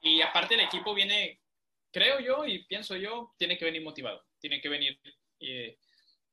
[0.00, 1.38] Y aparte el equipo viene,
[1.96, 5.00] creo yo y pienso yo, tiene que venir motivado, tiene que venir
[5.40, 5.78] eh,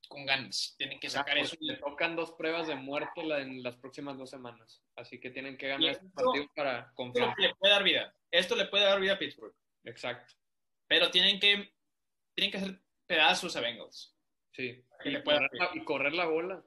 [0.10, 1.56] con ganas, tienen que sacar eso.
[1.62, 5.69] Le tocan dos pruebas de muerte en las próximas dos semanas, así que tienen que
[5.69, 7.30] ganar este partido para confiar.
[7.30, 9.56] Esto le puede dar vida, esto le puede dar vida a Pittsburgh.
[9.86, 10.34] Exacto.
[10.86, 11.73] Pero tienen que,
[12.36, 14.13] tienen que hacer pedazos a Bengals.
[14.52, 16.62] Sí, y, correr la, y correr la bola.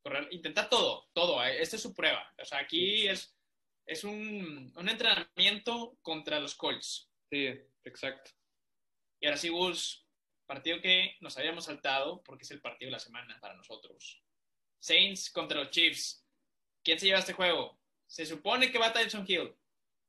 [0.00, 1.44] Correr, intentar todo, todo.
[1.44, 2.32] Eh, esta es su prueba.
[2.40, 3.36] O sea, aquí es
[3.88, 7.10] es un, entrenamiento contra los Colts.
[7.30, 7.48] Sí,
[7.88, 8.30] exacto.
[9.20, 10.06] Y ahora sí, Bulls,
[10.46, 14.22] partido que nos habíamos saltado porque es el partido de la semana para nosotros.
[14.78, 16.24] Saints contra los Chiefs.
[16.82, 17.78] ¿Quién se lleva este juego?
[18.06, 19.54] Se supone que va Tyson Hill,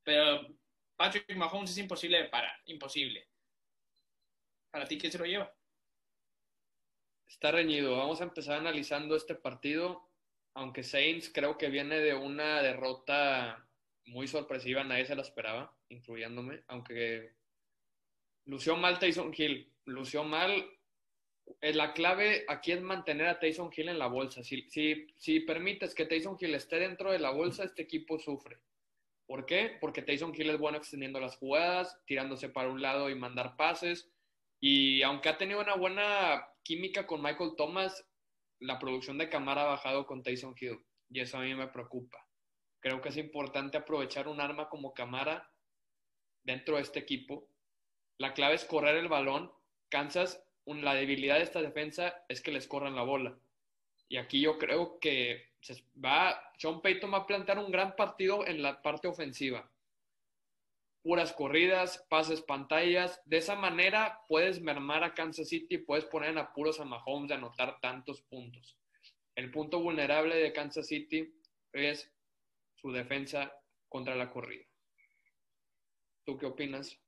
[0.03, 0.47] pero
[0.95, 3.27] Patrick Mahomes es imposible de parar, imposible.
[4.71, 5.53] ¿Para ti quién se lo lleva?
[7.27, 7.97] Está reñido.
[7.97, 10.09] Vamos a empezar analizando este partido,
[10.53, 13.67] aunque Saints creo que viene de una derrota
[14.05, 17.35] muy sorpresiva, nadie se la esperaba, incluyéndome, aunque
[18.45, 20.65] lució mal Tyson Hill, lució mal
[21.61, 24.43] eh, la clave aquí es mantener a Tyson Hill en la bolsa.
[24.43, 28.59] Si, si, si permites que Tyson Hill esté dentro de la bolsa, este equipo sufre.
[29.25, 29.77] ¿Por qué?
[29.79, 34.09] Porque Tyson Hill es bueno extendiendo las jugadas, tirándose para un lado y mandar pases.
[34.59, 38.05] Y aunque ha tenido una buena química con Michael Thomas,
[38.59, 40.79] la producción de Camara ha bajado con Tyson Hill.
[41.09, 42.25] Y eso a mí me preocupa.
[42.79, 45.51] Creo que es importante aprovechar un arma como Camara
[46.43, 47.47] dentro de este equipo.
[48.19, 49.51] La clave es correr el balón.
[49.89, 50.43] Kansas
[50.77, 53.37] la debilidad de esta defensa es que les corran la bola.
[54.07, 58.45] Y aquí yo creo que se va, Sean Payton va a plantear un gran partido
[58.45, 59.69] en la parte ofensiva.
[61.01, 63.21] Puras corridas, pases, pantallas.
[63.25, 67.29] De esa manera puedes mermar a Kansas City y puedes poner en apuros a Mahomes
[67.29, 68.77] de anotar tantos puntos.
[69.35, 71.33] El punto vulnerable de Kansas City
[71.73, 72.11] es
[72.75, 73.53] su defensa
[73.87, 74.65] contra la corrida.
[76.25, 76.99] ¿Tú qué opinas?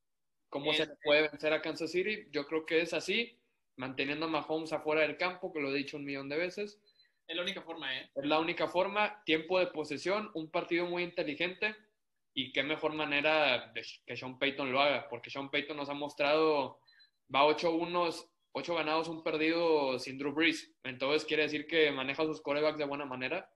[0.51, 2.27] ¿Cómo se puede vencer a Kansas City?
[2.29, 3.39] Yo creo que es así
[3.77, 6.77] manteniendo a Mahomes afuera del campo, que lo he dicho un millón de veces.
[7.25, 8.11] Es la única forma, ¿eh?
[8.13, 11.73] Es la única forma, tiempo de posesión, un partido muy inteligente
[12.33, 15.93] y qué mejor manera de que Sean Payton lo haga, porque Sean Payton nos ha
[15.93, 16.81] mostrado,
[17.33, 20.75] va 8-1, 8 ganados, un perdido sin Drew Brees.
[20.83, 23.49] Entonces quiere decir que maneja sus corebacks de buena manera.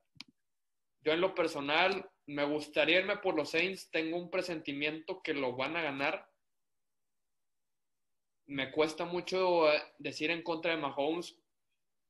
[1.01, 5.57] Yo en lo personal me gustaría irme por los Saints, tengo un presentimiento que lo
[5.57, 6.25] van a ganar,
[8.47, 11.37] me cuesta mucho eh, decir en contra de Mahomes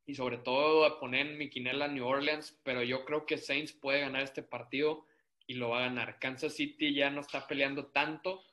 [0.05, 4.23] y sobre todo poner mi quinela New Orleans, pero yo creo que Saints puede ganar
[4.23, 5.05] este partido
[5.47, 6.19] y lo va a ganar.
[6.19, 8.43] Kansas City ya no está peleando tanto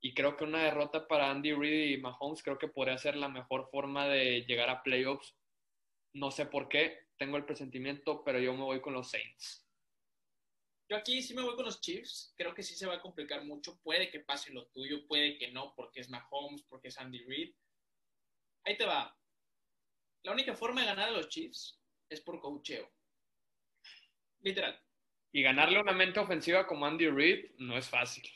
[0.00, 3.28] y creo que una derrota para Andy Reid y Mahomes creo que podría ser la
[3.28, 5.34] mejor forma de llegar a playoffs.
[6.12, 9.63] No sé por qué, tengo el presentimiento, pero yo me voy con los Saints.
[10.94, 12.32] Yo aquí sí me voy con los Chiefs.
[12.36, 13.80] Creo que sí se va a complicar mucho.
[13.80, 17.52] Puede que pase lo tuyo, puede que no, porque es Mahomes, porque es Andy Reid.
[18.62, 19.18] Ahí te va.
[20.22, 22.88] La única forma de ganar a los Chiefs es por cocheo.
[24.42, 24.80] Literal.
[25.32, 28.30] Y ganarle una mente ofensiva como Andy Reid no es fácil.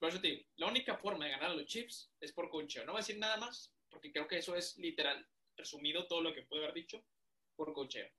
[0.00, 2.84] Por eso te digo, la única forma de ganar a los Chiefs es por cocheo.
[2.84, 5.24] No voy a decir nada más, porque creo que eso es literal,
[5.56, 7.06] resumido todo lo que puede haber dicho,
[7.54, 8.10] por cocheo.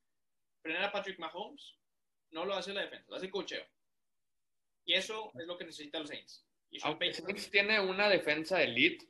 [0.61, 1.77] Frenar a Patrick Mahomes,
[2.35, 3.65] no lo hace la defensa, lo hace el cocheo.
[4.83, 6.45] Y eso es lo que necesitan los Saints.
[6.69, 9.07] Y Saints tiene una defensa elite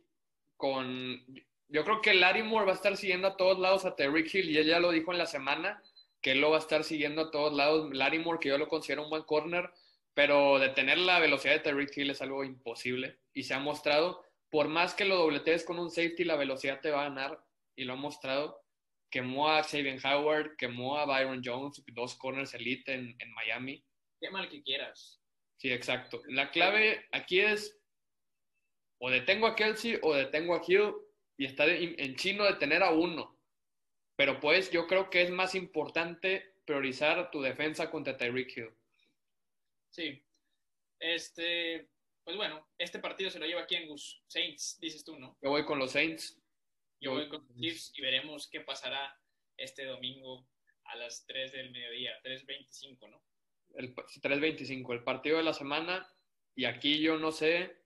[0.56, 1.26] con...
[1.68, 4.52] Yo creo que Larry Moore va a estar siguiendo a todos lados a Terry Hill
[4.52, 5.82] y él ya lo dijo en la semana
[6.22, 7.92] que él lo va a estar siguiendo a todos lados.
[7.92, 9.72] Larry Moore, que yo lo considero un buen corner,
[10.14, 14.68] pero detener la velocidad de Terry Hill es algo imposible y se ha mostrado, por
[14.68, 17.44] más que lo dobletees con un safety, la velocidad te va a ganar
[17.76, 18.62] y lo ha mostrado
[19.10, 23.84] quemó a Xavier Howard, quemó a Byron Jones, dos corners elite en, en Miami.
[24.20, 25.22] Qué mal que quieras.
[25.58, 26.22] Sí, exacto.
[26.28, 27.80] La clave aquí es
[29.00, 30.94] o detengo a Kelsey o detengo a Hill
[31.38, 33.38] y está en chino detener a uno.
[34.18, 38.74] Pero pues yo creo que es más importante priorizar tu defensa contra Tyreek Hill.
[39.92, 40.24] Sí.
[41.00, 41.90] Este,
[42.24, 45.38] pues bueno, este partido se lo lleva aquí en Gus Saints, dices tú, ¿no?
[45.42, 46.42] Yo voy con los Saints.
[47.06, 49.16] Yo voy con los Chiefs y veremos qué pasará
[49.58, 50.50] este domingo
[50.86, 53.24] a las 3 del mediodía, 3.25, ¿no?
[53.76, 56.12] El 3.25, el partido de la semana.
[56.56, 57.78] Y aquí yo no sé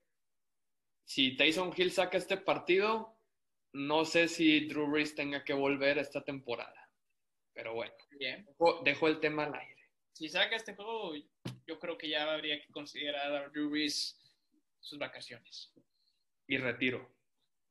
[1.03, 3.13] si Tyson Hill saca este partido,
[3.73, 6.89] no sé si Drew Brees tenga que volver esta temporada.
[7.51, 8.47] Pero bueno, Bien.
[8.85, 9.89] Dejo, el tema al aire.
[10.13, 11.13] Si saca este juego,
[11.67, 14.17] yo creo que ya habría que considerar a Drew Brees
[14.79, 15.73] sus vacaciones.
[16.47, 17.18] Y retiro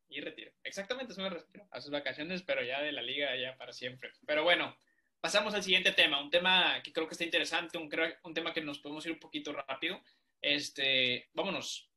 [0.09, 0.51] y retiro.
[0.63, 4.11] Exactamente, eso me retiro a sus vacaciones, pero ya de la liga ya para siempre.
[4.25, 4.75] Pero bueno,
[5.21, 7.89] pasamos al siguiente tema, un tema que creo que está interesante, un,
[8.23, 10.01] un tema que nos podemos ir un poquito rápido.
[10.41, 11.89] Este, vámonos,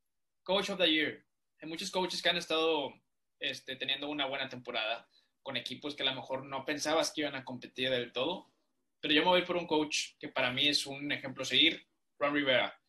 [0.42, 1.24] Coach of the Year.
[1.60, 2.92] Hay muchos coaches que han estado
[3.38, 5.08] este, teniendo una buena temporada
[5.42, 8.52] con equipos que a lo mejor no pensabas que iban a competir del todo,
[9.00, 11.86] pero yo me voy por un coach que para mí es un ejemplo a seguir,
[12.18, 12.80] Ron Rivera.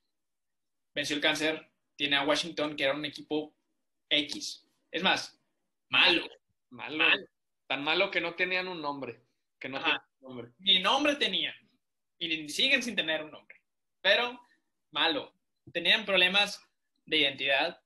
[0.94, 3.56] Venció el cáncer, tiene a Washington, que era un equipo
[4.10, 4.63] X,
[4.94, 5.42] es más,
[5.90, 6.24] malo.
[6.70, 7.04] Malo.
[7.68, 9.24] Tan malo que no tenían un nombre.
[9.60, 9.82] Que no
[10.22, 10.52] nombre.
[10.60, 11.56] Ni nombre tenían.
[12.20, 13.60] Y siguen sin tener un nombre.
[14.02, 14.40] Pero
[14.92, 15.34] malo.
[15.74, 16.62] Tenían problemas
[17.06, 17.82] de identidad.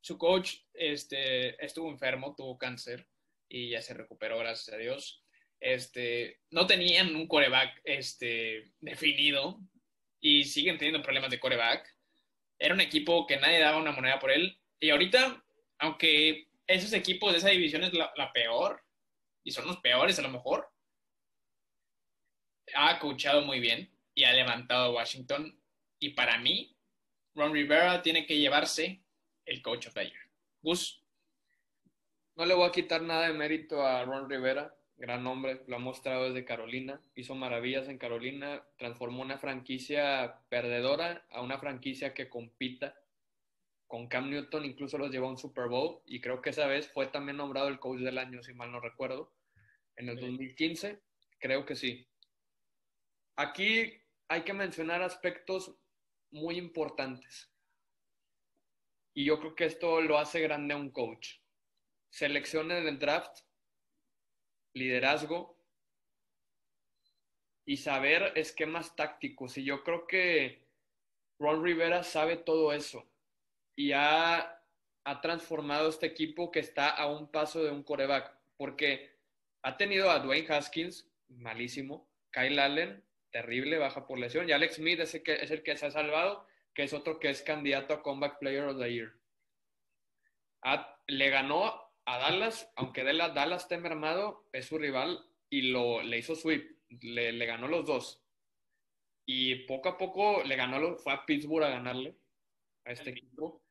[0.00, 3.08] Su coach este, estuvo enfermo, tuvo cáncer
[3.48, 5.24] y ya se recuperó, gracias a Dios.
[5.58, 9.58] Este, no tenían un coreback este, definido
[10.20, 11.92] y siguen teniendo problemas de coreback.
[12.60, 14.56] Era un equipo que nadie daba una moneda por él.
[14.78, 15.43] Y ahorita
[15.78, 18.82] aunque esos equipos de esa división es la, peor,
[19.42, 20.70] y son los peores a lo mejor,
[22.74, 25.58] ha coachado muy bien y ha levantado a Washington.
[25.98, 26.76] Y para mí,
[27.34, 29.02] Ron Rivera tiene que llevarse
[29.44, 30.30] el coach of the year.
[30.62, 31.02] Gus.
[32.36, 35.78] No le voy a quitar nada de mérito a Ron Rivera, gran hombre, lo ha
[35.78, 42.28] mostrado desde Carolina, hizo maravillas en Carolina, transformó una franquicia perdedora a una franquicia que
[42.28, 42.96] compita
[43.94, 46.90] con Cam Newton, incluso los llevó a un Super Bowl y creo que esa vez
[46.90, 49.32] fue también nombrado el coach del año, si mal no recuerdo,
[49.94, 51.00] en el 2015,
[51.38, 52.04] creo que sí.
[53.36, 55.76] Aquí hay que mencionar aspectos
[56.32, 57.54] muy importantes.
[59.14, 61.36] Y yo creo que esto lo hace grande a un coach.
[62.10, 63.42] Selecciona en el draft,
[64.72, 65.56] liderazgo
[67.64, 69.56] y saber esquemas tácticos.
[69.56, 70.66] Y yo creo que
[71.38, 73.08] Ron Rivera sabe todo eso
[73.76, 74.60] y ha,
[75.04, 78.32] ha transformado este equipo que está a un paso de un coreback.
[78.56, 79.18] Porque
[79.62, 84.48] ha tenido a Dwayne Haskins, malísimo, Kyle Allen, terrible, baja por lesión.
[84.48, 87.18] Y Alex Smith es el, que, es el que se ha salvado, que es otro
[87.18, 89.12] que es candidato a Comeback Player of the Year.
[91.08, 96.36] le ganó a Dallas, aunque Dallas esté mermado, es su rival y lo, le hizo
[96.36, 98.22] sweep, le, le ganó los dos.
[99.26, 102.14] Y poco a poco le ganó, fue a Pittsburgh a ganarle
[102.84, 103.63] a este equipo.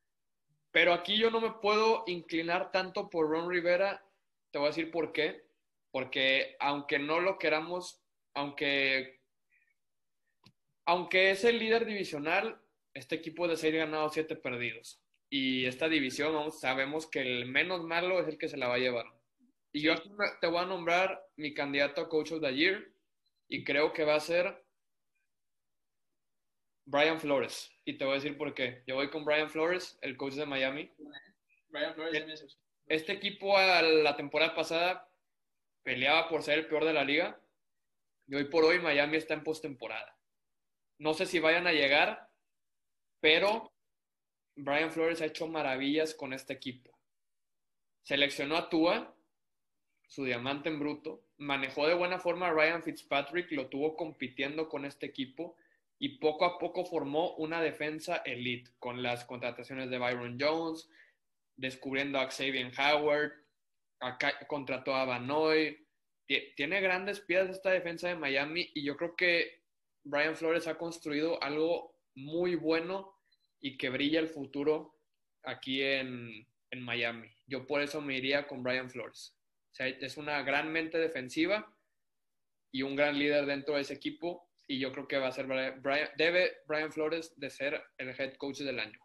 [0.74, 4.04] Pero aquí yo no me puedo inclinar tanto por Ron Rivera.
[4.50, 5.46] Te voy a decir por qué.
[5.92, 8.02] Porque aunque no lo queramos,
[8.34, 9.20] aunque
[10.84, 12.60] aunque es el líder divisional,
[12.92, 15.00] este equipo de seis ganados, siete perdidos.
[15.30, 18.78] Y esta división, sabemos que el menos malo es el que se la va a
[18.78, 19.06] llevar.
[19.70, 19.94] Y yo
[20.40, 22.92] te voy a nombrar mi candidato a Coach of the Year
[23.46, 24.66] y creo que va a ser
[26.84, 27.73] Brian Flores.
[27.84, 28.82] Y te voy a decir por qué.
[28.86, 30.90] Yo voy con Brian Flores, el coach de Miami.
[31.68, 35.08] Brian Flores Este equipo a la temporada pasada
[35.82, 37.38] peleaba por ser el peor de la liga.
[38.26, 40.18] Y hoy por hoy Miami está en postemporada.
[40.98, 42.30] No sé si vayan a llegar,
[43.20, 43.70] pero
[44.56, 46.96] Brian Flores ha hecho maravillas con este equipo.
[48.02, 49.14] Seleccionó a Tua,
[50.06, 54.84] su diamante en bruto, manejó de buena forma a Ryan Fitzpatrick, lo tuvo compitiendo con
[54.84, 55.56] este equipo
[55.98, 60.88] y poco a poco formó una defensa elite con las contrataciones de Byron Jones,
[61.56, 63.32] descubriendo a Xavier Howard,
[64.48, 65.86] contrató a Vanoy.
[66.56, 69.62] Tiene grandes piezas esta defensa de Miami y yo creo que
[70.02, 73.14] Brian Flores ha construido algo muy bueno
[73.60, 74.98] y que brilla el futuro
[75.42, 77.30] aquí en, Miami.
[77.46, 79.36] Yo por eso me iría con Brian Flores.
[79.78, 81.72] es una gran mente defensiva
[82.72, 85.46] y un gran líder dentro de ese equipo y yo creo que va a ser
[85.46, 88.98] Brian, debe Brian Flores de ser el head coach del año.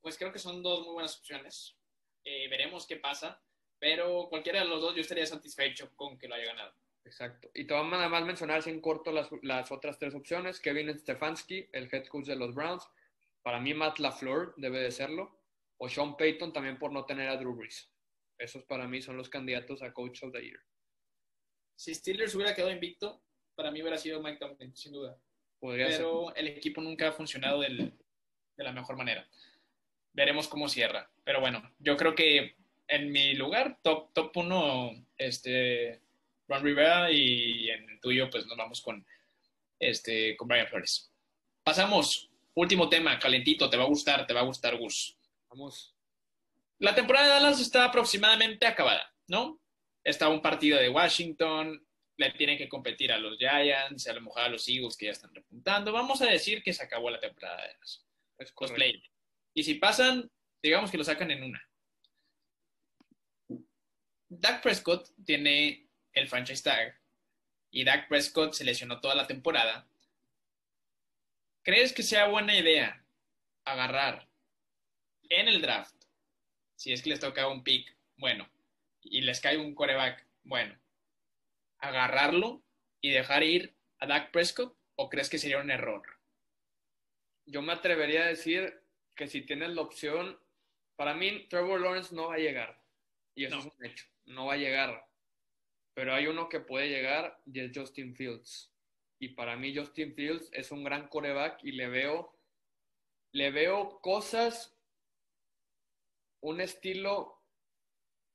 [0.00, 1.76] Pues creo que son dos muy buenas opciones.
[2.24, 3.42] Eh, veremos qué pasa,
[3.78, 6.74] pero cualquiera de los dos yo estaría satisfecho con que lo haya ganado.
[7.04, 7.50] Exacto.
[7.54, 10.60] Y te vamos nada más mencionar en corto las, las, otras tres opciones.
[10.60, 12.88] Kevin Stefanski, el head coach de los Browns.
[13.42, 15.40] Para mí Matt LaFleur debe de serlo.
[15.78, 17.90] O Sean Payton también por no tener a Drew Brees.
[18.38, 20.60] Esos para mí son los candidatos a Coach of the Year.
[21.74, 25.18] Si Steelers hubiera quedado invicto, para mí hubiera sido Mike Tomlin, sin duda.
[25.60, 27.92] Pero el equipo nunca ha funcionado de
[28.56, 29.26] la mejor manera.
[30.12, 31.10] Veremos cómo cierra.
[31.24, 32.56] Pero bueno, yo creo que
[32.88, 36.02] en mi lugar, top, top uno, este,
[36.48, 39.06] Ron Rivera y en el tuyo pues nos vamos con,
[39.78, 41.10] este, con Brian Flores.
[41.62, 45.16] Pasamos, último tema, calentito, te va a gustar, te va a gustar Gus.
[45.48, 45.94] Vamos.
[46.78, 49.60] La temporada de Dallas está aproximadamente acabada, ¿no?
[50.02, 51.86] Está un partido de Washington,
[52.22, 55.12] le tienen que competir a los Giants, a lo mejor a los Eagles que ya
[55.12, 55.92] están repuntando.
[55.92, 57.74] Vamos a decir que se acabó la temporada de.
[57.78, 58.04] Los
[59.54, 60.30] Y si pasan,
[60.62, 61.68] digamos que lo sacan en una.
[64.28, 66.98] Dak Prescott tiene el franchise tag
[67.70, 69.86] y Dak Prescott se lesionó toda la temporada,
[71.62, 73.04] ¿crees que sea buena idea
[73.64, 74.28] agarrar
[75.28, 75.94] en el draft,
[76.76, 78.48] si es que les toca un pick, bueno,
[79.00, 80.78] y les cae un coreback, bueno,
[81.82, 82.64] agarrarlo
[83.00, 86.02] y dejar ir a Dak Prescott o crees que sería un error?
[87.46, 88.82] Yo me atrevería a decir
[89.14, 90.40] que si tienes la opción,
[90.96, 92.82] para mí Trevor Lawrence no va a llegar.
[93.34, 95.12] Y eso es un hecho, no va a llegar
[95.94, 98.72] pero hay uno que puede llegar y es Justin Fields.
[99.18, 102.36] Y para mí Justin Fields es un gran coreback y le veo,
[103.32, 104.76] le veo cosas,
[106.40, 107.40] un estilo,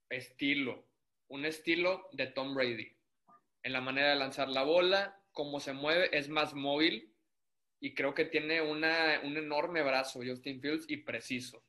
[0.08, 0.86] estilo,
[1.28, 2.96] un estilo de Tom Brady.
[3.68, 7.14] En la manera de lanzar la bola, cómo se mueve, es más móvil
[7.80, 11.62] y creo que tiene una, un enorme brazo Justin Fields y preciso.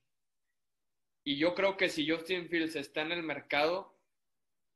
[1.25, 3.99] Y yo creo que si Justin Fields está en el mercado,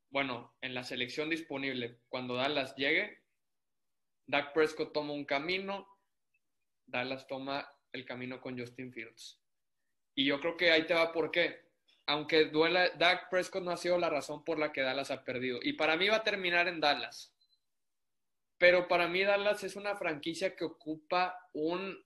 [0.09, 3.23] bueno, en la selección disponible, cuando Dallas llegue,
[4.27, 5.87] Dak Prescott toma un camino,
[6.85, 9.41] Dallas toma el camino con Justin Fields.
[10.13, 11.71] Y yo creo que ahí te va por qué.
[12.05, 15.59] Aunque duela, Dak Prescott no ha sido la razón por la que Dallas ha perdido.
[15.61, 17.33] Y para mí va a terminar en Dallas.
[18.57, 21.97] Pero para mí Dallas es una franquicia que ocupa un,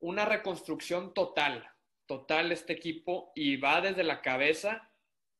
[0.00, 1.70] una reconstrucción total,
[2.06, 4.90] total este equipo y va desde la cabeza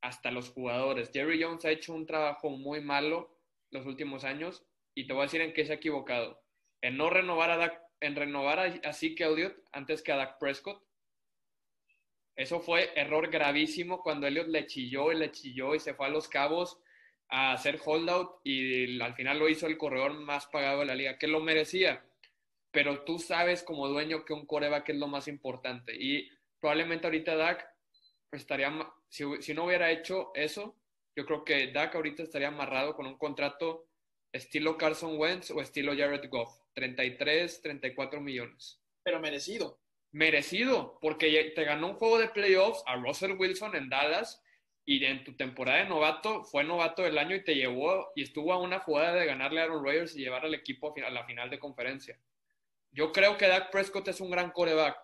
[0.02, 1.10] hasta los jugadores.
[1.12, 3.38] Jerry Jones ha hecho un trabajo muy malo
[3.70, 6.42] los últimos años y te voy a decir en qué se ha equivocado.
[6.80, 10.85] En no renovar a Dak, en renovar a Zeke Elliott antes que a Dak Prescott.
[12.36, 16.10] Eso fue error gravísimo cuando Elliott le chilló y le chilló y se fue a
[16.10, 16.78] los cabos
[17.28, 21.18] a hacer holdout y al final lo hizo el corredor más pagado de la liga,
[21.18, 22.04] que lo merecía.
[22.70, 26.28] Pero tú sabes como dueño que un coreback es lo más importante y
[26.60, 27.66] probablemente ahorita Dak
[28.32, 28.70] estaría,
[29.08, 30.76] si, si no hubiera hecho eso,
[31.16, 33.88] yo creo que Dak ahorita estaría amarrado con un contrato
[34.30, 38.78] estilo Carson Wentz o estilo Jared Goff, 33, 34 millones.
[39.02, 39.80] Pero merecido.
[40.16, 44.42] Merecido, porque te ganó un juego de playoffs a Russell Wilson en Dallas
[44.86, 48.50] y en tu temporada de novato fue novato del año y te llevó y estuvo
[48.54, 51.50] a una jugada de ganarle a Aaron Rodgers y llevar al equipo a la final
[51.50, 52.18] de conferencia.
[52.92, 54.96] Yo creo que Dak Prescott es un gran coreback,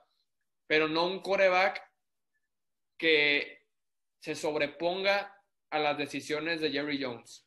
[0.66, 1.82] pero no un coreback
[2.96, 3.66] que
[4.18, 5.36] se sobreponga
[5.68, 7.46] a las decisiones de Jerry Jones.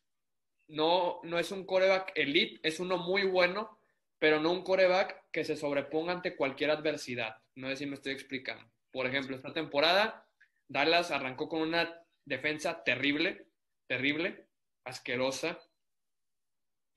[0.68, 3.80] No, no es un coreback elite, es uno muy bueno,
[4.20, 7.36] pero no un coreback que se sobreponga ante cualquier adversidad.
[7.56, 8.72] No sé si me estoy explicando.
[8.90, 10.26] Por ejemplo, esta temporada
[10.66, 13.46] Dallas arrancó con una defensa terrible,
[13.86, 14.48] terrible,
[14.84, 15.58] asquerosa.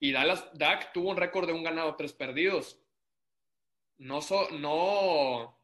[0.00, 2.80] Y Dallas, Dak tuvo un récord de un ganado, tres perdidos.
[3.98, 4.20] No,
[4.52, 5.58] no,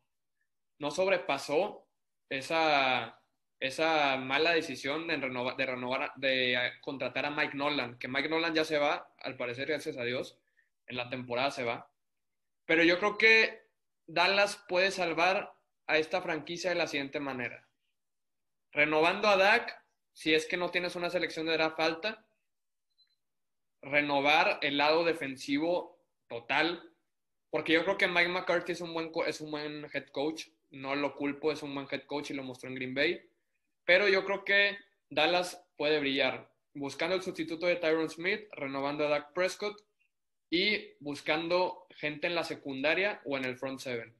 [0.78, 1.88] no sobrepasó
[2.28, 3.22] esa,
[3.58, 8.54] esa mala decisión de renovar, de renovar, de contratar a Mike Nolan, que Mike Nolan
[8.54, 10.38] ya se va, al parecer, gracias a Dios,
[10.86, 11.90] en la temporada se va.
[12.66, 13.66] Pero yo creo que
[14.06, 15.54] Dallas puede salvar
[15.86, 17.66] a esta franquicia de la siguiente manera.
[18.72, 22.26] Renovando a Dak, si es que no tienes una selección de draft alta,
[23.82, 26.92] renovar el lado defensivo total,
[27.50, 30.96] porque yo creo que Mike McCarthy es un buen, es un buen head coach, no
[30.96, 33.30] lo culpo, es un buen head coach y lo mostró en Green Bay,
[33.84, 34.76] pero yo creo que
[35.08, 39.80] Dallas puede brillar, buscando el sustituto de Tyron Smith, renovando a Dak Prescott
[40.50, 44.14] y buscando gente en la secundaria o en el front seven.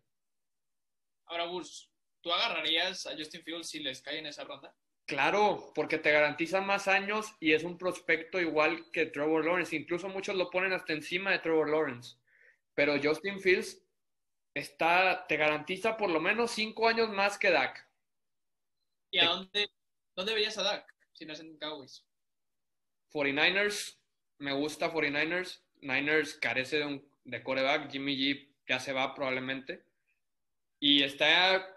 [1.26, 1.90] Ahora, Burs,
[2.26, 4.74] ¿Tú agarrarías a Justin Fields si les cae en esa ronda?
[5.06, 9.76] Claro, porque te garantiza más años y es un prospecto igual que Trevor Lawrence.
[9.76, 12.16] Incluso muchos lo ponen hasta encima de Trevor Lawrence.
[12.74, 13.80] Pero Justin Fields
[14.54, 17.88] está, te garantiza por lo menos cinco años más que Dak.
[19.12, 19.70] ¿Y a dónde,
[20.16, 22.04] dónde veías a Dak si no es en Cowboys?
[23.12, 24.00] 49ers,
[24.38, 25.62] me gusta 49ers.
[25.80, 27.90] Niners carece de, un, de coreback.
[27.90, 29.82] Jimmy G ya se va probablemente.
[30.80, 31.74] Y está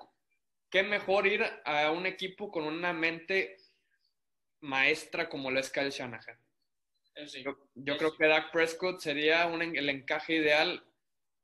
[0.70, 3.58] qué mejor ir a un equipo con una mente
[4.62, 6.38] maestra como lo es Kyle Shanahan.
[7.76, 10.84] yo, creo que Dak Prescott sería el encaje ideal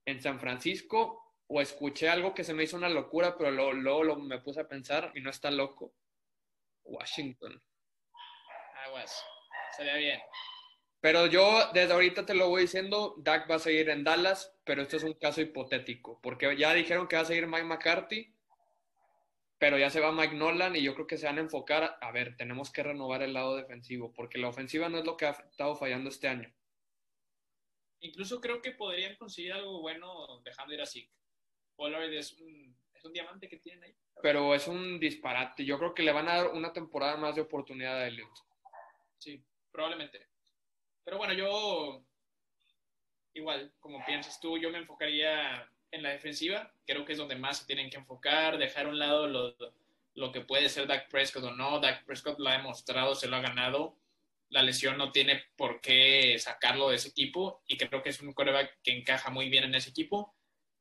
[0.06, 4.40] en San Francisco o escuché algo que se me hizo una locura, pero luego, me
[4.40, 5.94] puse a pensar y no está loco.
[6.84, 7.62] Washington.
[8.86, 9.24] Aguas.
[9.76, 10.20] Sería bien.
[11.06, 14.82] Pero yo desde ahorita te lo voy diciendo, Dak va a seguir en Dallas, pero
[14.82, 18.34] esto es un caso hipotético, porque ya dijeron que va a seguir Mike McCarthy
[19.60, 22.12] pero ya se va Mike Nolan y yo creo que se van a enfocar, a
[22.12, 25.30] ver, tenemos que renovar el lado defensivo, porque la ofensiva no es lo que ha
[25.30, 26.52] estado fallando este año.
[28.00, 31.14] Incluso creo que podrían conseguir algo bueno dejando ir a Zeke.
[31.76, 33.96] Pollard es un, es un diamante que tienen ahí.
[34.24, 35.64] Pero es un disparate.
[35.66, 38.34] Yo creo que le van a dar una temporada más de oportunidad a Elliot.
[39.20, 40.35] Sí, probablemente.
[41.06, 42.04] Pero bueno, yo
[43.36, 46.74] igual, como piensas tú, yo me enfocaría en la defensiva.
[46.86, 49.56] Creo que es donde más se tienen que enfocar, dejar a un lado lo,
[50.16, 51.80] lo que puede ser Dak Prescott o no.
[51.80, 53.96] Dak Prescott lo ha demostrado, se lo ha ganado.
[54.50, 58.34] La lesión no tiene por qué sacarlo de ese equipo y creo que es un
[58.34, 60.34] coreback que encaja muy bien en ese equipo.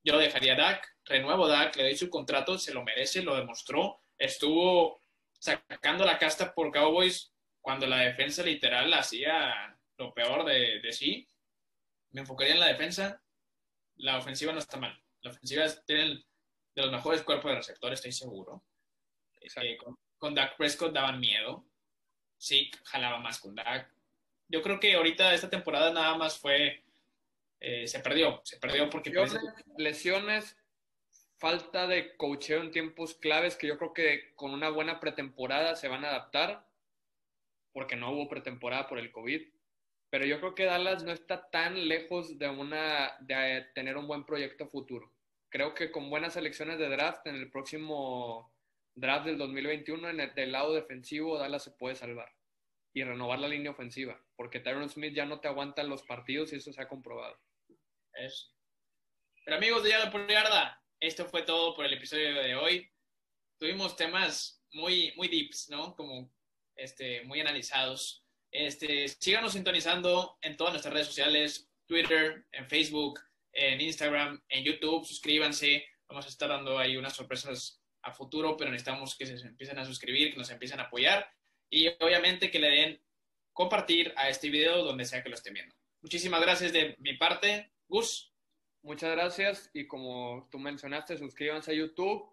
[0.03, 3.37] Yo dejaría a Dak, renuevo a Dak, le doy su contrato, se lo merece, lo
[3.37, 4.01] demostró.
[4.19, 5.01] Estuvo
[5.39, 11.29] sacando la casta por Cowboys cuando la defensa literal hacía lo peor de, de sí.
[12.11, 13.23] Me enfocaría en la defensa.
[13.97, 15.01] La ofensiva no está mal.
[15.23, 16.25] La ofensiva tiene
[16.75, 18.65] de los mejores cuerpos de receptores, estoy seguro.
[19.41, 19.77] Eh,
[20.19, 21.67] con, Dak Prescott daban miedo.
[22.37, 23.93] Sí, jalaba más con Dak.
[24.49, 26.85] Yo creo que ahorita esta temporada nada más fue.
[27.61, 28.41] Eh, se perdió.
[28.45, 29.13] Se perdió porque.
[29.79, 30.57] Lesiones,
[31.37, 35.89] falta de coacheo en tiempos claves que yo creo que con una buena pretemporada se
[35.89, 36.67] van a adaptar.
[37.73, 39.43] Porque no hubo pretemporada por el COVID
[40.15, 44.25] pero yo creo que Dallas no está tan lejos de, una, de tener un buen
[44.25, 45.13] proyecto futuro
[45.55, 48.53] creo que con buenas elecciones de draft en el próximo
[48.97, 52.29] draft del 2021 en el, del lado defensivo, Dallas se puede salvar
[52.93, 56.57] y renovar la línea ofensiva, porque Tyron Smith ya no te aguanta los partidos y
[56.57, 57.39] eso se ha comprobado.
[58.15, 58.53] Eso.
[59.45, 62.91] Pero amigos de Yarda, esto fue todo por el episodio de hoy.
[63.57, 65.95] Tuvimos temas muy, muy deeps, ¿no?
[65.95, 66.35] Como
[66.75, 68.24] este, muy analizados.
[68.55, 73.19] Este, síganos sintonizando en todas nuestras redes sociales, Twitter, en Facebook,
[73.53, 75.85] en Instagram, en YouTube, suscríbanse.
[76.09, 79.85] Vamos a estar dando ahí unas sorpresas a futuro, pero necesitamos que se empiecen a
[79.85, 81.29] suscribir, que nos empiecen a apoyar
[81.69, 83.03] y obviamente que le den
[83.53, 85.75] compartir a este video donde sea que lo estén viendo.
[86.01, 87.73] Muchísimas gracias de mi parte.
[87.89, 88.33] Gus.
[88.83, 92.31] Muchas gracias y como tú mencionaste, suscríbanse a YouTube.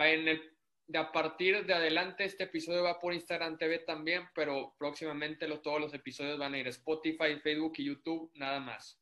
[0.00, 0.56] Va en el,
[0.90, 5.80] de a partir de adelante este episodio va por Instagram TV también, pero próximamente todos
[5.80, 9.00] los episodios van a ir a Spotify, Facebook y YouTube, nada más.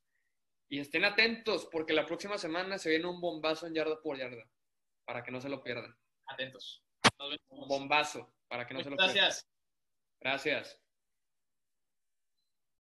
[0.69, 4.47] Y estén atentos porque la próxima semana se viene un bombazo en yarda por yarda,
[5.07, 5.97] para que no se lo pierdan.
[6.27, 6.85] Atentos.
[7.49, 9.15] Un bombazo, para que no se lo pierdan.
[9.15, 9.49] Gracias.
[10.21, 10.83] Gracias.